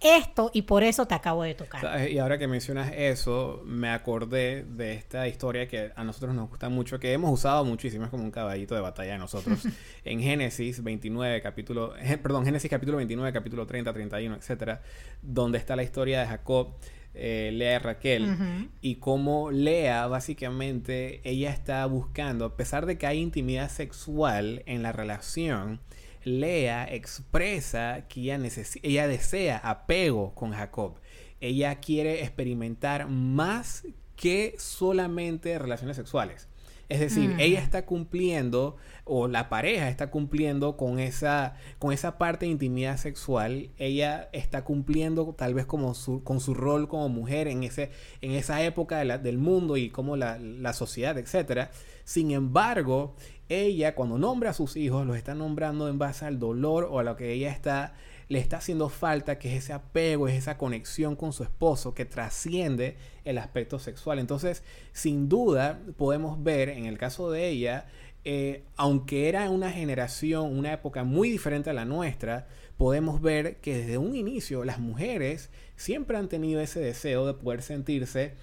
esto 0.00 0.50
y 0.54 0.62
por 0.62 0.82
eso 0.82 1.06
te 1.06 1.14
acabo 1.14 1.42
de 1.42 1.54
tocar. 1.54 2.08
Y 2.10 2.18
ahora 2.18 2.38
que 2.38 2.48
mencionas 2.48 2.92
eso, 2.96 3.62
me 3.64 3.90
acordé 3.90 4.64
de 4.64 4.94
esta 4.94 5.28
historia 5.28 5.68
que 5.68 5.92
a 5.94 6.04
nosotros 6.04 6.34
nos 6.34 6.48
gusta 6.48 6.68
mucho, 6.68 6.98
que 6.98 7.12
hemos 7.12 7.30
usado 7.32 7.64
muchísimo, 7.64 8.04
es 8.04 8.10
como 8.10 8.24
un 8.24 8.30
caballito 8.30 8.74
de 8.74 8.80
batalla 8.80 9.12
de 9.12 9.18
nosotros, 9.18 9.60
en 10.04 10.20
Génesis 10.20 10.82
29, 10.82 11.42
capítulo, 11.42 11.94
perdón, 12.22 12.44
Génesis 12.44 12.70
capítulo 12.70 12.96
29, 12.96 13.32
capítulo 13.32 13.66
30, 13.66 13.92
31, 13.92 14.36
etcétera, 14.36 14.82
donde 15.22 15.58
está 15.58 15.76
la 15.76 15.82
historia 15.82 16.20
de 16.20 16.26
Jacob. 16.26 16.74
Eh, 17.12 17.50
Lea 17.52 17.74
y 17.74 17.78
Raquel 17.78 18.68
y 18.80 18.94
como 18.96 19.50
Lea 19.50 20.06
básicamente 20.06 21.20
ella 21.28 21.50
está 21.50 21.84
buscando 21.86 22.44
a 22.44 22.56
pesar 22.56 22.86
de 22.86 22.98
que 22.98 23.06
hay 23.08 23.18
intimidad 23.18 23.68
sexual 23.68 24.62
en 24.66 24.84
la 24.84 24.92
relación 24.92 25.80
Lea 26.24 26.86
expresa 26.92 28.06
que 28.08 28.20
ella, 28.20 28.38
ella 28.82 29.08
desea 29.08 29.58
apego 29.58 30.34
con 30.34 30.52
Jacob. 30.52 30.94
Ella 31.40 31.76
quiere 31.76 32.22
experimentar 32.22 33.08
más 33.08 33.84
que 34.16 34.54
solamente 34.58 35.58
relaciones 35.58 35.96
sexuales. 35.96 36.50
Es 36.90 36.98
decir, 36.98 37.30
mm. 37.30 37.40
ella 37.40 37.60
está 37.60 37.86
cumpliendo 37.86 38.76
o 39.04 39.28
la 39.28 39.48
pareja 39.48 39.88
está 39.88 40.10
cumpliendo 40.10 40.76
con 40.76 40.98
esa, 40.98 41.54
con 41.78 41.92
esa 41.92 42.18
parte 42.18 42.46
de 42.46 42.52
intimidad 42.52 42.96
sexual. 42.96 43.70
Ella 43.78 44.28
está 44.32 44.64
cumpliendo 44.64 45.32
tal 45.38 45.54
vez 45.54 45.66
como 45.66 45.94
su, 45.94 46.24
con 46.24 46.40
su 46.40 46.52
rol 46.52 46.88
como 46.88 47.08
mujer 47.08 47.46
en, 47.46 47.62
ese, 47.62 47.92
en 48.22 48.32
esa 48.32 48.62
época 48.64 49.04
del 49.04 49.38
mundo 49.38 49.76
y 49.76 49.90
como 49.90 50.16
la, 50.16 50.40
la 50.40 50.72
sociedad, 50.72 51.16
etc. 51.16 51.70
Sin 52.02 52.32
embargo, 52.32 53.14
ella 53.50 53.94
cuando 53.94 54.16
nombra 54.16 54.50
a 54.50 54.54
sus 54.54 54.76
hijos 54.76 55.06
los 55.06 55.16
está 55.16 55.34
nombrando 55.34 55.88
en 55.88 55.98
base 55.98 56.24
al 56.24 56.38
dolor 56.38 56.88
o 56.90 57.00
a 57.00 57.02
lo 57.02 57.16
que 57.16 57.32
ella 57.32 57.50
está 57.50 57.94
le 58.30 58.38
está 58.38 58.58
haciendo 58.58 58.88
falta, 58.88 59.40
que 59.40 59.48
es 59.48 59.64
ese 59.64 59.72
apego, 59.72 60.28
es 60.28 60.36
esa 60.36 60.56
conexión 60.56 61.16
con 61.16 61.32
su 61.32 61.42
esposo 61.42 61.94
que 61.94 62.04
trasciende 62.04 62.96
el 63.24 63.38
aspecto 63.38 63.80
sexual. 63.80 64.20
Entonces, 64.20 64.62
sin 64.92 65.28
duda, 65.28 65.80
podemos 65.96 66.40
ver 66.40 66.68
en 66.68 66.86
el 66.86 66.96
caso 66.96 67.32
de 67.32 67.48
ella, 67.48 67.86
eh, 68.24 68.62
aunque 68.76 69.28
era 69.28 69.50
una 69.50 69.72
generación, 69.72 70.56
una 70.56 70.72
época 70.72 71.02
muy 71.02 71.28
diferente 71.28 71.70
a 71.70 71.72
la 71.72 71.84
nuestra, 71.84 72.46
podemos 72.76 73.20
ver 73.20 73.56
que 73.56 73.78
desde 73.78 73.98
un 73.98 74.14
inicio 74.14 74.64
las 74.64 74.78
mujeres 74.78 75.50
siempre 75.74 76.16
han 76.16 76.28
tenido 76.28 76.60
ese 76.60 76.78
deseo 76.78 77.26
de 77.26 77.34
poder 77.34 77.62
sentirse 77.62 78.34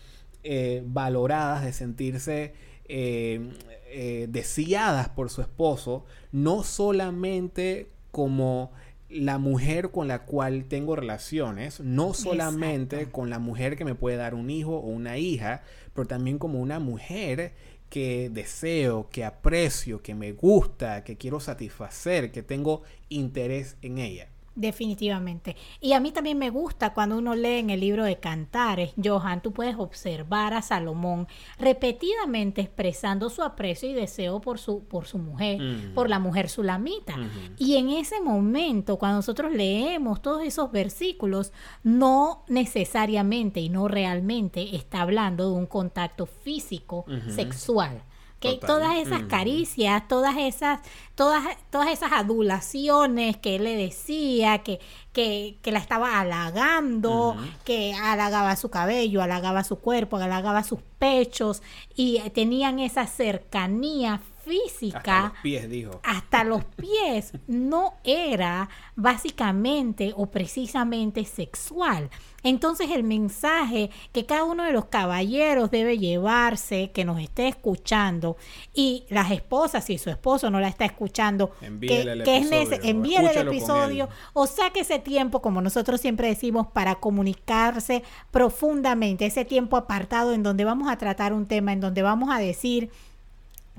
eh, 0.44 0.84
valoradas, 0.86 1.64
de 1.64 1.72
sentirse 1.72 2.54
eh, 2.90 3.54
eh, 3.90 4.28
deseadas 4.30 5.10
por 5.10 5.30
su 5.30 5.42
esposo, 5.42 6.06
no 6.32 6.64
solamente 6.64 7.90
como 8.12 8.72
la 9.10 9.38
mujer 9.38 9.92
con 9.92 10.08
la 10.08 10.24
cual 10.26 10.66
tengo 10.66 10.96
relaciones, 10.96 11.80
no 11.80 12.14
solamente 12.14 13.10
con 13.10 13.30
la 13.30 13.40
mujer 13.40 13.78
que 13.78 13.86
me 13.86 13.96
puede 13.96 14.18
dar 14.18 14.34
un 14.34 14.50
hijo 14.50 14.76
o 14.78 14.88
una 14.88 15.18
hija, 15.18 15.64
pero 15.94 16.08
también 16.08 16.38
como 16.38 16.60
una 16.60 16.80
mujer 16.80 17.54
que 17.90 18.30
deseo, 18.30 19.08
que 19.10 19.24
aprecio, 19.24 20.02
que 20.02 20.14
me 20.14 20.34
gusta, 20.34 21.04
que 21.04 21.16
quiero 21.16 21.40
satisfacer, 21.40 22.32
que 22.32 22.44
tengo 22.44 22.84
interés 23.10 23.78
en 23.82 23.98
ella. 23.98 24.28
Definitivamente. 24.58 25.56
Y 25.80 25.94
a 25.94 26.00
mí 26.00 26.12
también 26.12 26.40
me 26.40 26.50
gusta 26.50 26.96
cuando 26.96 27.20
uno 27.20 27.36
lee 27.36 27.60
en 27.60 27.70
el 27.70 27.80
libro 27.80 28.04
de 28.04 28.20
Cantares, 28.20 28.92
Johan, 29.02 29.44
tú 29.44 29.54
puedes 29.54 29.76
observar 29.76 30.56
a 30.56 30.64
Salomón 30.64 31.28
repetidamente 31.60 32.62
expresando 32.62 33.30
su 33.30 33.44
aprecio 33.44 33.88
y 33.88 33.94
deseo 33.94 34.42
por 34.42 34.58
su, 34.58 34.84
por 34.86 35.06
su 35.06 35.20
mujer, 35.20 35.62
por 35.94 36.10
la 36.10 36.18
mujer 36.18 36.50
sulamita. 36.50 37.14
Y 37.60 37.76
en 37.76 37.92
ese 37.92 38.20
momento, 38.20 38.98
cuando 38.98 39.18
nosotros 39.18 39.54
leemos 39.54 40.24
todos 40.24 40.42
esos 40.44 40.72
versículos, 40.72 41.54
no 41.84 42.44
necesariamente 42.48 43.60
y 43.60 43.70
no 43.70 43.88
realmente 43.88 44.76
está 44.76 45.02
hablando 45.02 45.52
de 45.52 45.56
un 45.56 45.68
contacto 45.68 46.26
físico 46.26 47.06
sexual 47.30 48.02
que 48.40 48.58
todas 48.58 48.98
esas 48.98 49.24
caricias, 49.24 50.08
todas 50.08 50.38
esas, 50.38 50.80
todas, 51.16 51.44
todas 51.72 51.90
esas 51.90 52.12
adulaciones 52.12 53.38
que 53.38 53.56
él 53.56 53.64
le 53.64 53.76
decía, 53.76 54.60
que, 54.60 54.80
que, 55.12 55.58
que 55.62 55.72
la 55.72 55.80
estaba 55.80 56.20
halagando, 56.20 57.36
que 57.66 57.94
halagaba 57.96 58.56
su 58.56 58.70
cabello, 58.70 59.22
halagaba 59.22 59.64
su 59.64 59.80
cuerpo, 59.80 60.18
halagaba 60.18 60.64
sus 60.64 60.80
pechos, 61.00 61.64
y 61.96 62.20
tenían 62.30 62.80
esa 62.80 63.08
cercanía 63.08 64.22
física. 64.48 64.98
Hasta 64.98 65.24
los 65.30 65.42
pies, 65.42 65.70
dijo. 65.70 66.02
Hasta 66.04 66.44
los 66.44 66.64
pies 66.66 67.34
no 67.48 67.94
era 68.04 68.70
básicamente 68.96 70.14
o 70.16 70.28
precisamente 70.28 71.26
sexual. 71.26 72.10
Entonces 72.44 72.92
el 72.92 73.04
mensaje 73.04 73.90
que 74.14 74.26
cada 74.26 74.46
uno 74.46 74.64
de 74.64 74.72
los 74.72 74.86
caballeros 74.86 75.70
debe 75.70 75.98
llevarse, 75.98 76.92
que 76.92 77.04
nos 77.04 77.20
esté 77.20 77.48
escuchando, 77.48 78.38
y 78.74 79.06
las 79.10 79.32
esposas, 79.32 79.86
si 79.86 79.98
su 79.98 80.10
esposo 80.10 80.50
no 80.50 80.60
la 80.60 80.70
está 80.70 80.86
escuchando, 80.86 81.52
que, 81.60 82.02
el 82.02 82.22
episodio, 82.22 83.30
el 83.32 83.48
episodio 83.48 84.10
o 84.34 84.48
saque 84.48 84.82
ese 84.82 85.00
tiempo, 85.00 85.42
como 85.42 85.62
nosotros 85.62 86.00
siempre 86.00 86.28
decimos, 86.28 86.68
para 86.68 86.96
comunicarse 86.96 88.04
profundamente, 88.32 89.26
ese 89.26 89.44
tiempo 89.44 89.76
apartado 89.76 90.34
en 90.34 90.44
donde 90.44 90.64
vamos 90.64 90.90
a 90.90 90.98
tratar 90.98 91.34
un 91.34 91.48
tema, 91.48 91.74
en 91.74 91.82
donde 91.82 92.02
vamos 92.02 92.30
a 92.32 92.40
decir 92.40 92.92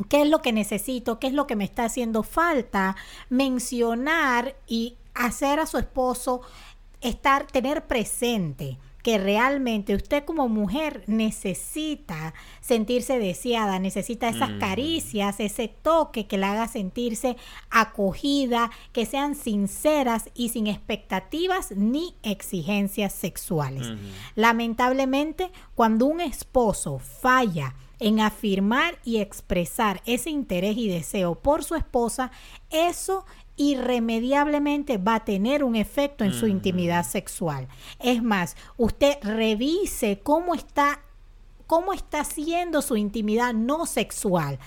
qué 0.09 0.23
es 0.23 0.29
lo 0.29 0.43
que 0.43 0.53
necesito, 0.53 1.19
qué 1.19 1.27
es 1.29 1.33
lo 1.33 1.47
que 1.47 1.57
me 1.57 1.65
está 1.65 1.85
haciendo 1.85 2.23
falta, 2.23 2.97
mencionar 3.29 4.57
y 4.67 4.97
hacer 5.15 5.61
a 5.61 5.67
su 5.67 5.79
esposo 5.79 6.43
estar, 7.01 7.47
tener 7.47 7.87
presente 7.87 8.79
que 9.03 9.17
realmente 9.17 9.95
usted 9.95 10.25
como 10.25 10.49
mujer 10.49 11.05
necesita 11.07 12.35
sentirse 12.61 13.19
deseada, 13.19 13.79
necesita 13.79 14.29
esas 14.29 14.51
mm. 14.51 14.59
caricias, 14.59 15.41
ese 15.41 15.69
toque 15.69 16.27
que 16.27 16.37
la 16.37 16.53
haga 16.53 16.69
sentirse 16.69 17.37
acogida, 17.71 18.71
que 18.93 19.07
sean 19.07 19.35
sinceras 19.35 20.29
y 20.35 20.51
sin 20.51 20.67
expectativas 20.67 21.73
ni 21.75 22.17
exigencias 22.23 23.15
sexuales. 23.15 23.87
Lamentablemente, 24.35 25.51
cuando 25.75 26.07
un 26.07 26.21
esposo 26.21 26.99
falla, 26.99 27.75
en 28.01 28.21
afirmar 28.21 28.99
y 29.05 29.19
expresar 29.19 30.03
ese 30.07 30.31
interés 30.31 30.77
y 30.77 30.89
deseo 30.89 31.35
por 31.35 31.65
su 31.65 31.75
esposa, 31.75 32.31
eso 32.71 33.25
irremediablemente 33.57 34.99
va 34.99 35.17
a 35.17 35.25
tener 35.25 35.65
un 35.65 35.77
efecto 35.77 36.25
en 36.25 36.33
su 36.33 36.47
intimidad 36.47 37.05
sexual. 37.05 37.69
Es 37.99 38.23
más, 38.23 38.57
usted 38.77 39.19
revise 39.23 40.21
cómo 40.23 40.55
está 40.55 41.01
cómo 41.67 41.93
está 41.93 42.25
siendo 42.25 42.81
su 42.81 42.97
intimidad 42.97 43.53
no 43.53 43.85
sexual 43.85 44.59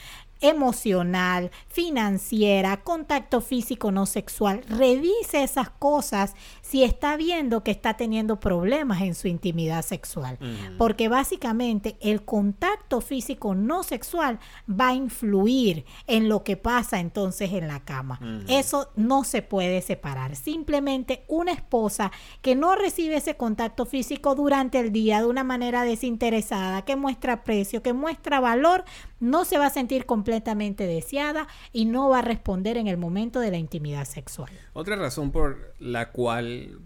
emocional, 0.41 1.51
financiera, 1.67 2.81
contacto 2.83 3.41
físico 3.41 3.91
no 3.91 4.05
sexual. 4.05 4.63
Revise 4.67 5.43
esas 5.43 5.69
cosas 5.69 6.35
si 6.61 6.83
está 6.83 7.15
viendo 7.15 7.63
que 7.63 7.71
está 7.71 7.95
teniendo 7.95 8.39
problemas 8.39 9.01
en 9.01 9.15
su 9.15 9.27
intimidad 9.27 9.83
sexual. 9.83 10.37
Porque 10.77 11.07
básicamente 11.07 11.97
el 12.01 12.23
contacto 12.23 13.01
físico 13.01 13.55
no 13.55 13.83
sexual 13.83 14.39
va 14.69 14.89
a 14.89 14.93
influir 14.93 15.85
en 16.07 16.29
lo 16.29 16.43
que 16.43 16.57
pasa 16.57 16.99
entonces 16.99 17.53
en 17.53 17.67
la 17.67 17.81
cama. 17.81 18.19
Eso 18.47 18.89
no 18.95 19.23
se 19.23 19.41
puede 19.41 19.81
separar. 19.81 20.35
Simplemente 20.35 21.23
una 21.27 21.51
esposa 21.51 22.11
que 22.41 22.55
no 22.55 22.75
recibe 22.75 23.17
ese 23.17 23.35
contacto 23.35 23.85
físico 23.85 24.35
durante 24.35 24.79
el 24.79 24.91
día 24.91 25.19
de 25.19 25.27
una 25.27 25.43
manera 25.43 25.83
desinteresada, 25.83 26.83
que 26.83 26.95
muestra 26.95 27.43
precio, 27.43 27.81
que 27.83 27.93
muestra 27.93 28.39
valor, 28.39 28.83
no 29.21 29.45
se 29.45 29.57
va 29.57 29.67
a 29.67 29.69
sentir 29.69 30.05
completamente 30.05 30.85
deseada 30.85 31.47
y 31.71 31.85
no 31.85 32.09
va 32.09 32.19
a 32.19 32.21
responder 32.21 32.75
en 32.75 32.87
el 32.87 32.97
momento 32.97 33.39
de 33.39 33.51
la 33.51 33.57
intimidad 33.57 34.05
sexual. 34.05 34.51
Otra 34.73 34.97
razón 34.97 35.31
por 35.31 35.73
la 35.79 36.11
cual 36.11 36.79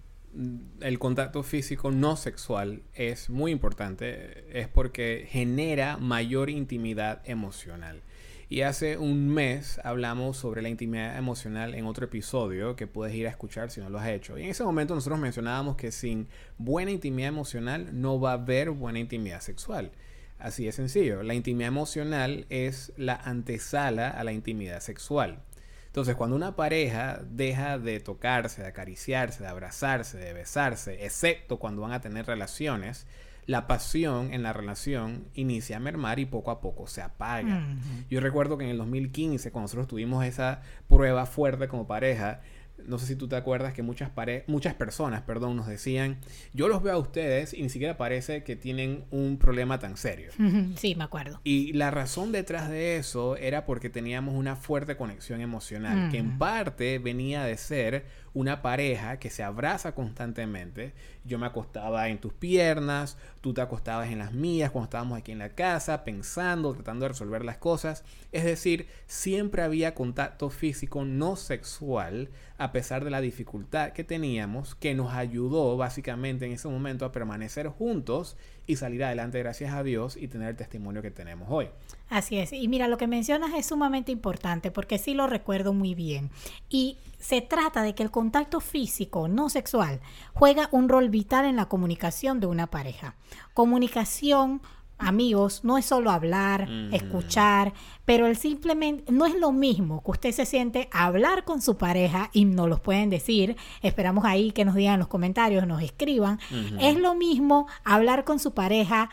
el 0.81 0.99
contacto 0.99 1.43
físico 1.43 1.91
no 1.91 2.17
sexual 2.17 2.83
es 2.93 3.29
muy 3.29 3.51
importante 3.51 4.45
es 4.59 4.67
porque 4.67 5.27
genera 5.29 5.97
mayor 5.97 6.49
intimidad 6.49 7.21
emocional. 7.25 8.03
Y 8.47 8.61
hace 8.61 8.97
un 8.97 9.27
mes 9.29 9.79
hablamos 9.83 10.37
sobre 10.37 10.61
la 10.61 10.69
intimidad 10.69 11.17
emocional 11.17 11.73
en 11.73 11.85
otro 11.85 12.05
episodio 12.05 12.75
que 12.75 12.85
puedes 12.85 13.15
ir 13.15 13.25
a 13.25 13.31
escuchar 13.31 13.71
si 13.71 13.81
no 13.81 13.89
lo 13.89 13.97
has 13.97 14.09
hecho. 14.09 14.37
Y 14.37 14.43
en 14.43 14.49
ese 14.49 14.63
momento 14.63 14.93
nosotros 14.93 15.19
mencionábamos 15.19 15.77
que 15.77 15.91
sin 15.91 16.27
buena 16.59 16.91
intimidad 16.91 17.29
emocional 17.29 17.99
no 17.99 18.19
va 18.19 18.31
a 18.31 18.33
haber 18.33 18.69
buena 18.69 18.99
intimidad 18.99 19.41
sexual. 19.41 19.91
Así 20.37 20.65
de 20.65 20.71
sencillo. 20.71 21.23
La 21.23 21.33
intimidad 21.33 21.69
emocional 21.69 22.45
es 22.49 22.93
la 22.97 23.15
antesala 23.15 24.09
a 24.09 24.23
la 24.23 24.33
intimidad 24.33 24.79
sexual. 24.79 25.39
Entonces, 25.87 26.15
cuando 26.15 26.35
una 26.35 26.57
pareja 26.57 27.21
deja 27.25 27.79
de 27.79 28.01
tocarse, 28.01 28.61
de 28.61 28.67
acariciarse, 28.67 29.43
de 29.43 29.49
abrazarse, 29.49 30.17
de 30.17 30.33
besarse, 30.33 31.05
excepto 31.05 31.57
cuando 31.57 31.83
van 31.83 31.93
a 31.93 32.01
tener 32.01 32.25
relaciones, 32.25 33.07
la 33.45 33.65
pasión 33.67 34.33
en 34.33 34.43
la 34.43 34.51
relación 34.51 35.25
inicia 35.35 35.77
a 35.77 35.79
mermar 35.79 36.19
y 36.19 36.25
poco 36.25 36.51
a 36.51 36.59
poco 36.59 36.87
se 36.87 37.01
apaga. 37.01 37.65
Yo 38.09 38.19
recuerdo 38.19 38.57
que 38.57 38.65
en 38.65 38.71
el 38.71 38.77
2015, 38.77 39.51
cuando 39.51 39.65
nosotros 39.65 39.87
tuvimos 39.87 40.25
esa 40.25 40.61
prueba 40.89 41.25
fuerte 41.25 41.67
como 41.67 41.87
pareja, 41.87 42.41
no 42.87 42.97
sé 42.97 43.07
si 43.07 43.15
tú 43.15 43.27
te 43.27 43.35
acuerdas 43.35 43.73
que 43.73 43.81
muchas, 43.81 44.11
muchas 44.47 44.73
personas 44.73 45.21
perdón, 45.23 45.55
nos 45.55 45.67
decían, 45.67 46.17
yo 46.53 46.67
los 46.67 46.81
veo 46.81 46.93
a 46.93 46.97
ustedes 46.97 47.53
y 47.53 47.61
ni 47.61 47.69
siquiera 47.69 47.97
parece 47.97 48.43
que 48.43 48.55
tienen 48.55 49.05
un 49.11 49.37
problema 49.37 49.79
tan 49.79 49.97
serio. 49.97 50.31
Sí, 50.75 50.95
me 50.95 51.03
acuerdo. 51.03 51.39
Y 51.43 51.73
la 51.73 51.91
razón 51.91 52.31
detrás 52.31 52.69
de 52.69 52.97
eso 52.97 53.37
era 53.37 53.65
porque 53.65 53.89
teníamos 53.89 54.35
una 54.35 54.55
fuerte 54.55 54.97
conexión 54.97 55.41
emocional, 55.41 56.11
que 56.11 56.17
en 56.17 56.37
parte 56.37 56.99
venía 56.99 57.43
de 57.43 57.57
ser 57.57 58.05
una 58.35 58.61
pareja 58.61 59.17
que 59.17 59.29
se 59.29 59.43
abraza 59.43 59.95
constantemente. 59.95 60.93
Yo 61.23 61.39
me 61.39 61.47
acostaba 61.47 62.09
en 62.09 62.19
tus 62.19 62.33
piernas, 62.33 63.17
tú 63.41 63.53
te 63.53 63.61
acostabas 63.61 64.11
en 64.11 64.19
las 64.19 64.33
mías 64.33 64.71
cuando 64.71 64.85
estábamos 64.85 65.17
aquí 65.17 65.31
en 65.31 65.39
la 65.39 65.55
casa, 65.55 66.03
pensando, 66.03 66.73
tratando 66.73 67.05
de 67.05 67.09
resolver 67.09 67.45
las 67.45 67.57
cosas. 67.57 68.03
Es 68.33 68.43
decir, 68.43 68.87
siempre 69.07 69.63
había 69.63 69.95
contacto 69.95 70.49
físico 70.49 71.05
no 71.05 71.37
sexual 71.37 72.29
a 72.57 72.73
pesar 72.73 73.05
de 73.05 73.09
la 73.09 73.21
dificultad 73.21 73.93
que 73.93 74.03
teníamos, 74.03 74.75
que 74.75 74.93
nos 74.95 75.13
ayudó 75.13 75.77
básicamente 75.77 76.45
en 76.45 76.51
ese 76.51 76.67
momento 76.67 77.05
a 77.05 77.13
permanecer 77.13 77.69
juntos 77.69 78.35
y 78.67 78.75
salir 78.75 79.03
adelante 79.03 79.39
gracias 79.39 79.73
a 79.73 79.83
Dios 79.83 80.17
y 80.17 80.27
tener 80.27 80.49
el 80.49 80.55
testimonio 80.55 81.01
que 81.01 81.11
tenemos 81.11 81.47
hoy. 81.49 81.69
Así 82.09 82.37
es. 82.37 82.53
Y 82.53 82.67
mira, 82.67 82.87
lo 82.87 82.97
que 82.97 83.07
mencionas 83.07 83.53
es 83.55 83.65
sumamente 83.65 84.11
importante 84.11 84.71
porque 84.71 84.97
sí 84.97 85.13
lo 85.13 85.27
recuerdo 85.27 85.73
muy 85.73 85.95
bien. 85.95 86.29
Y 86.69 86.97
se 87.19 87.41
trata 87.41 87.81
de 87.81 87.95
que 87.95 88.03
el 88.03 88.11
contacto 88.11 88.59
físico 88.59 89.27
no 89.27 89.49
sexual 89.49 89.99
juega 90.33 90.69
un 90.71 90.89
rol 90.89 91.09
vital 91.09 91.45
en 91.45 91.55
la 91.55 91.65
comunicación 91.65 92.39
de 92.39 92.47
una 92.47 92.67
pareja. 92.67 93.15
Comunicación 93.53 94.61
amigos, 94.97 95.61
no 95.63 95.77
es 95.77 95.85
solo 95.85 96.09
hablar, 96.09 96.69
escuchar, 96.91 97.73
pero 98.05 98.27
el 98.27 98.37
simplemente 98.37 99.11
no 99.11 99.25
es 99.25 99.35
lo 99.35 99.51
mismo 99.51 100.01
que 100.03 100.11
usted 100.11 100.31
se 100.31 100.45
siente 100.45 100.89
hablar 100.91 101.43
con 101.43 101.61
su 101.61 101.77
pareja 101.77 102.29
y 102.33 102.45
nos 102.45 102.69
los 102.69 102.79
pueden 102.79 103.09
decir, 103.09 103.57
esperamos 103.81 104.25
ahí 104.25 104.51
que 104.51 104.65
nos 104.65 104.75
digan 104.75 104.95
en 104.95 104.99
los 104.99 105.09
comentarios, 105.09 105.67
nos 105.67 105.81
escriban, 105.81 106.39
es 106.79 106.97
lo 106.97 107.15
mismo 107.15 107.67
hablar 107.83 108.23
con 108.23 108.39
su 108.39 108.53
pareja 108.53 109.09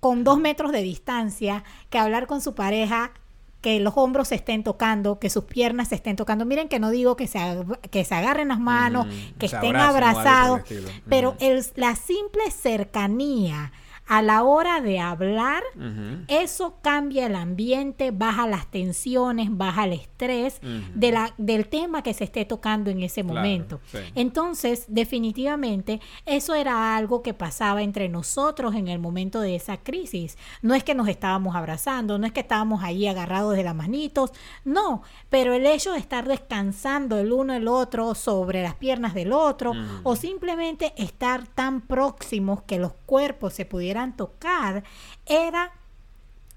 con 0.00 0.24
dos 0.24 0.38
metros 0.38 0.72
de 0.72 0.82
distancia 0.82 1.64
que 1.90 1.98
hablar 1.98 2.26
con 2.26 2.40
su 2.40 2.54
pareja 2.54 3.12
que 3.62 3.78
los 3.78 3.94
hombros 3.96 4.28
se 4.28 4.34
estén 4.34 4.64
tocando, 4.64 5.20
que 5.20 5.30
sus 5.30 5.44
piernas 5.44 5.88
se 5.88 5.94
estén 5.94 6.16
tocando. 6.16 6.44
Miren 6.44 6.68
que 6.68 6.80
no 6.80 6.90
digo 6.90 7.16
que 7.16 7.28
se, 7.28 7.38
que 7.92 8.04
se 8.04 8.14
agarren 8.14 8.48
las 8.48 8.58
manos, 8.58 9.06
que 9.38 9.46
estén 9.46 9.76
abrazados, 9.76 10.62
pero 11.08 11.36
el, 11.38 11.64
la 11.76 11.94
simple 11.94 12.50
cercanía 12.50 13.72
a 14.06 14.20
la 14.20 14.42
hora 14.42 14.80
de 14.80 14.98
hablar, 14.98 15.62
eso 16.28 16.76
cambia 16.82 17.26
el 17.26 17.36
ambiente, 17.36 18.10
baja 18.10 18.46
las 18.46 18.70
tensiones, 18.70 19.48
baja 19.50 19.84
el 19.84 19.94
estrés 19.94 20.60
de 20.94 21.12
la, 21.12 21.32
del 21.38 21.68
tema 21.68 22.02
que 22.02 22.12
se 22.12 22.24
esté 22.24 22.44
tocando 22.44 22.90
en 22.90 23.02
ese 23.02 23.22
momento. 23.22 23.80
Entonces, 24.14 24.84
definitivamente, 24.88 26.00
eso 26.26 26.54
era 26.54 26.96
algo 26.96 27.22
que 27.22 27.32
pasaba 27.32 27.82
entre 27.82 28.08
nosotros 28.08 28.74
en 28.74 28.88
el 28.88 28.98
momento 28.98 29.40
de 29.40 29.54
esa 29.54 29.78
crisis. 29.78 30.36
No 30.62 30.74
es 30.74 30.84
que 30.84 30.94
nos 30.94 31.08
estábamos 31.08 31.54
abrazando, 31.54 32.18
no 32.18 32.26
es 32.26 32.32
que 32.32 32.40
estábamos 32.40 32.82
ahí 32.82 33.06
agarrados 33.06 33.56
de 33.56 33.62
las 33.62 33.74
manitos, 33.74 34.32
no, 34.64 35.02
pero 35.30 35.54
el 35.54 35.64
hecho 35.64 35.92
de 35.92 35.98
estar 35.98 36.26
descansando 36.28 37.18
el 37.18 37.32
uno 37.32 37.54
el 37.54 37.68
otro 37.68 38.14
sobre 38.14 38.62
las 38.62 38.74
piernas 38.74 39.14
del 39.14 39.32
otro 39.32 39.72
o 40.02 40.16
simplemente 40.16 40.92
estar 40.96 41.46
tan 41.46 41.80
próximos 41.80 42.62
que 42.62 42.78
los 42.78 42.92
cuerpos 43.06 43.54
se 43.54 43.64
pudieran 43.64 43.91
tocar, 44.16 44.84
era 45.26 45.72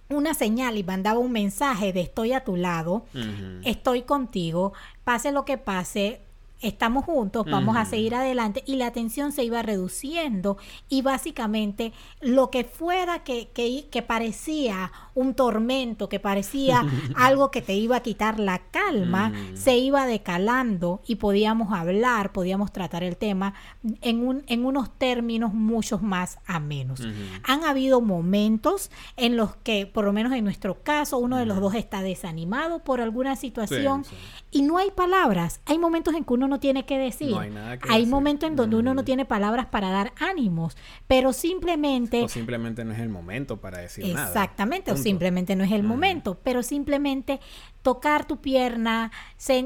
una 0.10 0.34
señal 0.34 0.78
y 0.78 0.84
mandaba 0.84 1.19
un 1.19 1.32
mensaje 1.32 1.91
de 1.91 2.02
estoy 2.02 2.34
a 2.34 2.43
tu 2.43 2.56
lado, 2.56 3.06
estoy 3.63 4.04
contigo, 4.04 4.74
pase 5.04 5.32
lo 5.32 5.45
que 5.45 5.58
pase, 5.58 6.21
estamos 6.61 7.05
juntos, 7.05 7.45
vamos 7.49 7.77
a 7.77 7.85
seguir 7.85 8.15
adelante 8.15 8.63
y 8.65 8.75
la 8.77 8.91
tensión 8.91 9.31
se 9.31 9.43
iba 9.43 9.61
reduciendo 9.61 10.57
y 10.89 11.01
básicamente 11.01 11.93
lo 12.21 12.49
que 12.49 12.63
fuera 12.63 13.23
que, 13.23 13.49
que, 13.53 14.01
parecía 14.01 14.91
un 15.13 15.33
tormento, 15.33 16.09
que 16.09 16.19
parecía 16.19 16.85
algo 17.15 17.51
que 17.51 17.61
te 17.61 17.73
iba 17.73 17.97
a 17.97 17.99
quitar 18.01 18.39
la 18.39 18.59
calma, 18.71 19.29
mm. 19.29 19.57
se 19.57 19.77
iba 19.77 20.05
decalando 20.05 21.01
y 21.05 21.15
podíamos 21.15 21.73
hablar, 21.73 22.31
podíamos 22.31 22.71
tratar 22.71 23.03
el 23.03 23.17
tema 23.17 23.53
en, 24.01 24.25
un, 24.25 24.43
en 24.47 24.65
unos 24.65 24.89
términos 24.97 25.53
muchos 25.53 26.01
más 26.01 26.39
a 26.45 26.59
menos. 26.59 27.01
Han 27.43 27.63
habido 27.63 28.01
momentos 28.01 28.91
en 29.17 29.37
los 29.37 29.55
que, 29.57 29.85
por 29.85 30.05
lo 30.05 30.13
menos 30.13 30.33
en 30.33 30.43
nuestro 30.43 30.83
caso, 30.83 31.17
uno 31.17 31.37
de 31.37 31.45
los 31.45 31.59
dos 31.59 31.75
está 31.75 32.01
desanimado 32.01 32.79
por 32.79 33.01
alguna 33.01 33.35
situación 33.35 34.03
y 34.55 34.61
no 34.61 34.77
hay 34.77 34.89
palabras. 34.89 35.59
Hay 35.65 35.77
momentos 35.77 36.15
en 36.15 36.23
que 36.23 36.33
uno 36.33 36.47
no 36.47 36.61
tiene 36.61 36.85
que 36.85 36.97
decir. 36.97 37.35
hay 37.89 38.05
momentos 38.05 38.49
en 38.49 38.55
donde 38.55 38.77
uno 38.77 38.93
no 38.93 39.03
tiene 39.03 39.25
palabras 39.25 39.65
para 39.65 39.91
dar 39.91 40.13
ánimos, 40.17 40.77
pero 41.07 41.33
simplemente... 41.33 42.23
O 42.23 42.29
simplemente 42.29 42.85
no 42.85 42.93
es 42.93 42.99
el 42.99 43.09
momento 43.09 43.57
para 43.57 43.79
decir 43.79 44.13
nada. 44.13 44.27
Exactamente, 44.27 44.93
o 44.93 44.95
simplemente 44.95 45.57
no 45.57 45.65
es 45.65 45.73
el 45.73 45.83
momento, 45.83 46.39
pero 46.41 46.63
simplemente 46.63 47.41
tocar 47.81 48.25
tu 48.25 48.37
pierna, 48.37 49.11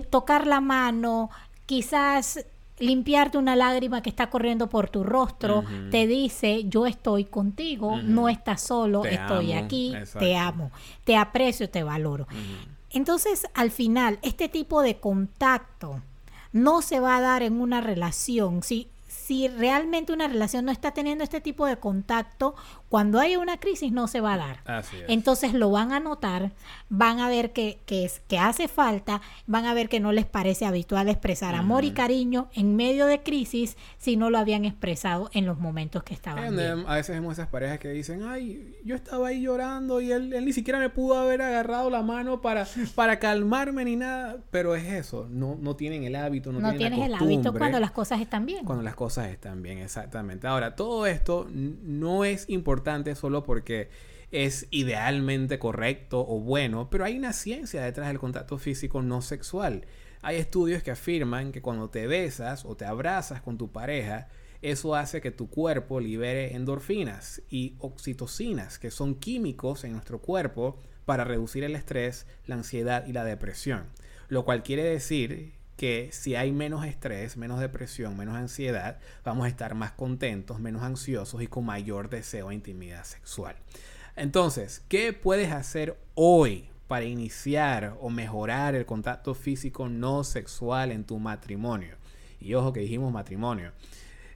tocar 0.10 0.48
la 0.48 0.60
mano, 0.60 1.30
quizás 1.68 2.48
limpiarte 2.80 3.38
una 3.38 3.56
lágrima 3.56 4.02
que 4.02 4.10
está 4.10 4.32
corriendo 4.32 4.70
por 4.70 4.90
tu 4.90 5.04
rostro, 5.04 5.66
te 5.92 6.08
dice, 6.08 6.64
yo 6.66 6.88
estoy 6.88 7.26
contigo, 7.26 8.02
no 8.02 8.28
estás 8.28 8.62
solo, 8.62 9.06
estoy 9.06 9.54
aquí, 9.54 9.94
te 10.18 10.36
amo, 10.36 10.72
te 11.04 11.16
aprecio, 11.16 11.70
te 11.70 11.84
valoro. 11.84 12.26
Entonces, 12.92 13.48
al 13.54 13.72
final, 13.72 14.20
este 14.22 14.50
tipo 14.50 14.82
de 14.82 15.00
contacto 15.00 16.02
no 16.52 16.82
se 16.82 17.00
va 17.00 17.18
a 17.18 17.22
dar 17.22 17.44
en 17.44 17.62
una 17.62 17.82
relación. 17.82 18.64
Si, 18.64 18.88
si 19.08 19.48
realmente 19.48 20.14
una 20.14 20.28
relación 20.28 20.66
no 20.66 20.72
está 20.72 20.92
teniendo 20.92 21.24
este 21.24 21.42
tipo 21.42 21.66
de 21.66 21.78
contacto, 21.78 22.56
cuando 22.90 23.20
hay 23.20 23.36
una 23.36 23.60
crisis 23.60 23.92
no 23.92 24.08
se 24.08 24.20
va 24.20 24.34
a 24.34 24.38
dar. 24.38 24.84
Entonces 25.08 25.54
lo 25.54 25.70
van 25.70 25.92
a 25.92 26.00
notar, 26.00 26.52
van 26.90 27.20
a 27.20 27.30
ver 27.30 27.54
que, 27.54 27.80
que, 27.86 28.04
es, 28.04 28.22
que 28.28 28.40
hace 28.40 28.68
falta, 28.68 29.22
van 29.46 29.66
a 29.66 29.76
ver 29.76 29.90
que 29.90 30.00
no 30.00 30.12
les 30.12 30.26
parece 30.26 30.66
habitual 30.66 31.08
expresar 31.08 31.54
amor 31.54 31.86
y 31.86 31.92
cariño 31.92 32.50
en 32.54 32.76
medio 32.76 33.06
de 33.06 33.22
crisis 33.22 33.78
si 33.98 34.18
no 34.18 34.32
lo 34.32 34.40
habían 34.40 34.66
expresado 34.66 35.30
en 35.34 35.46
los 35.46 35.60
momentos 35.60 36.02
que 36.02 36.16
estaban. 36.16 36.56
bien. 36.56 36.84
A 36.88 36.96
veces 36.96 37.16
vemos 37.16 37.34
esas 37.34 37.48
parejas 37.48 37.78
que 37.78 37.90
dicen, 37.90 38.24
ay, 38.24 38.76
yo 38.84 38.96
estaba 38.96 39.28
ahí 39.28 39.42
llorando 39.42 40.02
y 40.02 40.12
él, 40.12 40.34
ni 40.44 40.54
siquiera 40.54 40.80
me 40.80 40.90
pudo 40.90 41.20
haber 41.20 41.44
agarrado 41.44 41.92
la 41.92 42.02
mano 42.02 42.42
para, 42.42 42.68
para 42.96 43.20
calmarme 43.20 43.86
ni 43.86 43.96
nada, 43.98 44.38
pero 44.50 44.74
es 44.76 44.86
eso, 44.92 45.28
no, 45.30 45.58
no 45.62 45.76
tienen 45.76 46.06
el 46.06 46.16
hábito, 46.16 46.52
no, 46.52 46.60
no 46.60 46.70
tienen 46.72 46.94
tienes 46.94 47.06
el 47.06 47.14
hábito 47.14 47.54
cuando 47.54 47.80
las 47.80 47.92
cosas 47.92 48.20
están 48.20 48.48
bien. 48.48 48.66
Cuando 48.66 48.84
las 48.84 48.96
cosas 48.96 49.28
están 49.28 49.62
bien, 49.62 49.78
exactamente. 49.78 50.48
Ahora, 50.48 50.76
todo 50.76 51.06
esto 51.06 51.48
no 51.52 52.26
es 52.26 52.50
importante 52.50 52.79
solo 53.16 53.44
porque 53.44 53.90
es 54.32 54.68
idealmente 54.70 55.58
correcto 55.60 56.26
o 56.28 56.40
bueno, 56.40 56.90
pero 56.90 57.06
hay 57.06 57.18
una 57.18 57.34
ciencia 57.34 57.84
detrás 57.84 58.08
del 58.08 58.20
contacto 58.20 58.58
físico 58.58 59.02
no 59.02 59.22
sexual. 59.22 59.86
Hay 60.22 60.38
estudios 60.38 60.84
que 60.84 60.92
afirman 60.92 61.52
que 61.52 61.62
cuando 61.62 61.90
te 61.90 62.06
besas 62.08 62.66
o 62.66 62.76
te 62.76 62.86
abrazas 62.86 63.42
con 63.42 63.58
tu 63.58 63.72
pareja, 63.72 64.28
eso 64.62 64.96
hace 64.96 65.22
que 65.22 65.32
tu 65.32 65.50
cuerpo 65.50 66.00
libere 66.00 66.56
endorfinas 66.56 67.42
y 67.50 67.76
oxitocinas, 67.80 68.78
que 68.78 68.92
son 68.92 69.16
químicos 69.16 69.84
en 69.86 69.94
nuestro 69.94 70.20
cuerpo 70.20 70.78
para 71.06 71.24
reducir 71.24 71.64
el 71.64 71.76
estrés, 71.76 72.28
la 72.46 72.56
ansiedad 72.56 73.08
y 73.08 73.14
la 73.14 73.24
depresión. 73.24 73.86
Lo 74.28 74.44
cual 74.46 74.62
quiere 74.62 74.84
decir 74.84 75.54
que 75.80 76.10
si 76.12 76.36
hay 76.36 76.52
menos 76.52 76.84
estrés, 76.84 77.38
menos 77.38 77.62
depresión, 77.62 78.18
menos 78.18 78.36
ansiedad, 78.36 79.00
vamos 79.24 79.46
a 79.46 79.48
estar 79.48 79.76
más 79.76 79.94
contentos, 79.94 80.60
menos 80.60 80.84
ansiosos 80.84 81.42
y 81.42 81.48
con 81.48 81.66
mayor 81.66 82.10
deseo 82.10 82.50
de 82.50 82.56
intimidad 82.56 83.06
sexual. 83.06 83.56
Entonces, 84.18 84.84
¿qué 84.90 85.14
puedes 85.14 85.54
hacer 85.54 85.98
hoy 86.16 86.68
para 86.90 87.06
iniciar 87.06 87.96
o 88.02 88.10
mejorar 88.10 88.76
el 88.76 88.86
contacto 88.86 89.34
físico 89.34 89.88
no 89.88 90.26
sexual 90.26 90.92
en 90.92 91.06
tu 91.06 91.18
matrimonio? 91.18 91.96
Y 92.42 92.56
ojo 92.56 92.74
que 92.74 92.82
dijimos 92.82 93.14
matrimonio. 93.14 93.72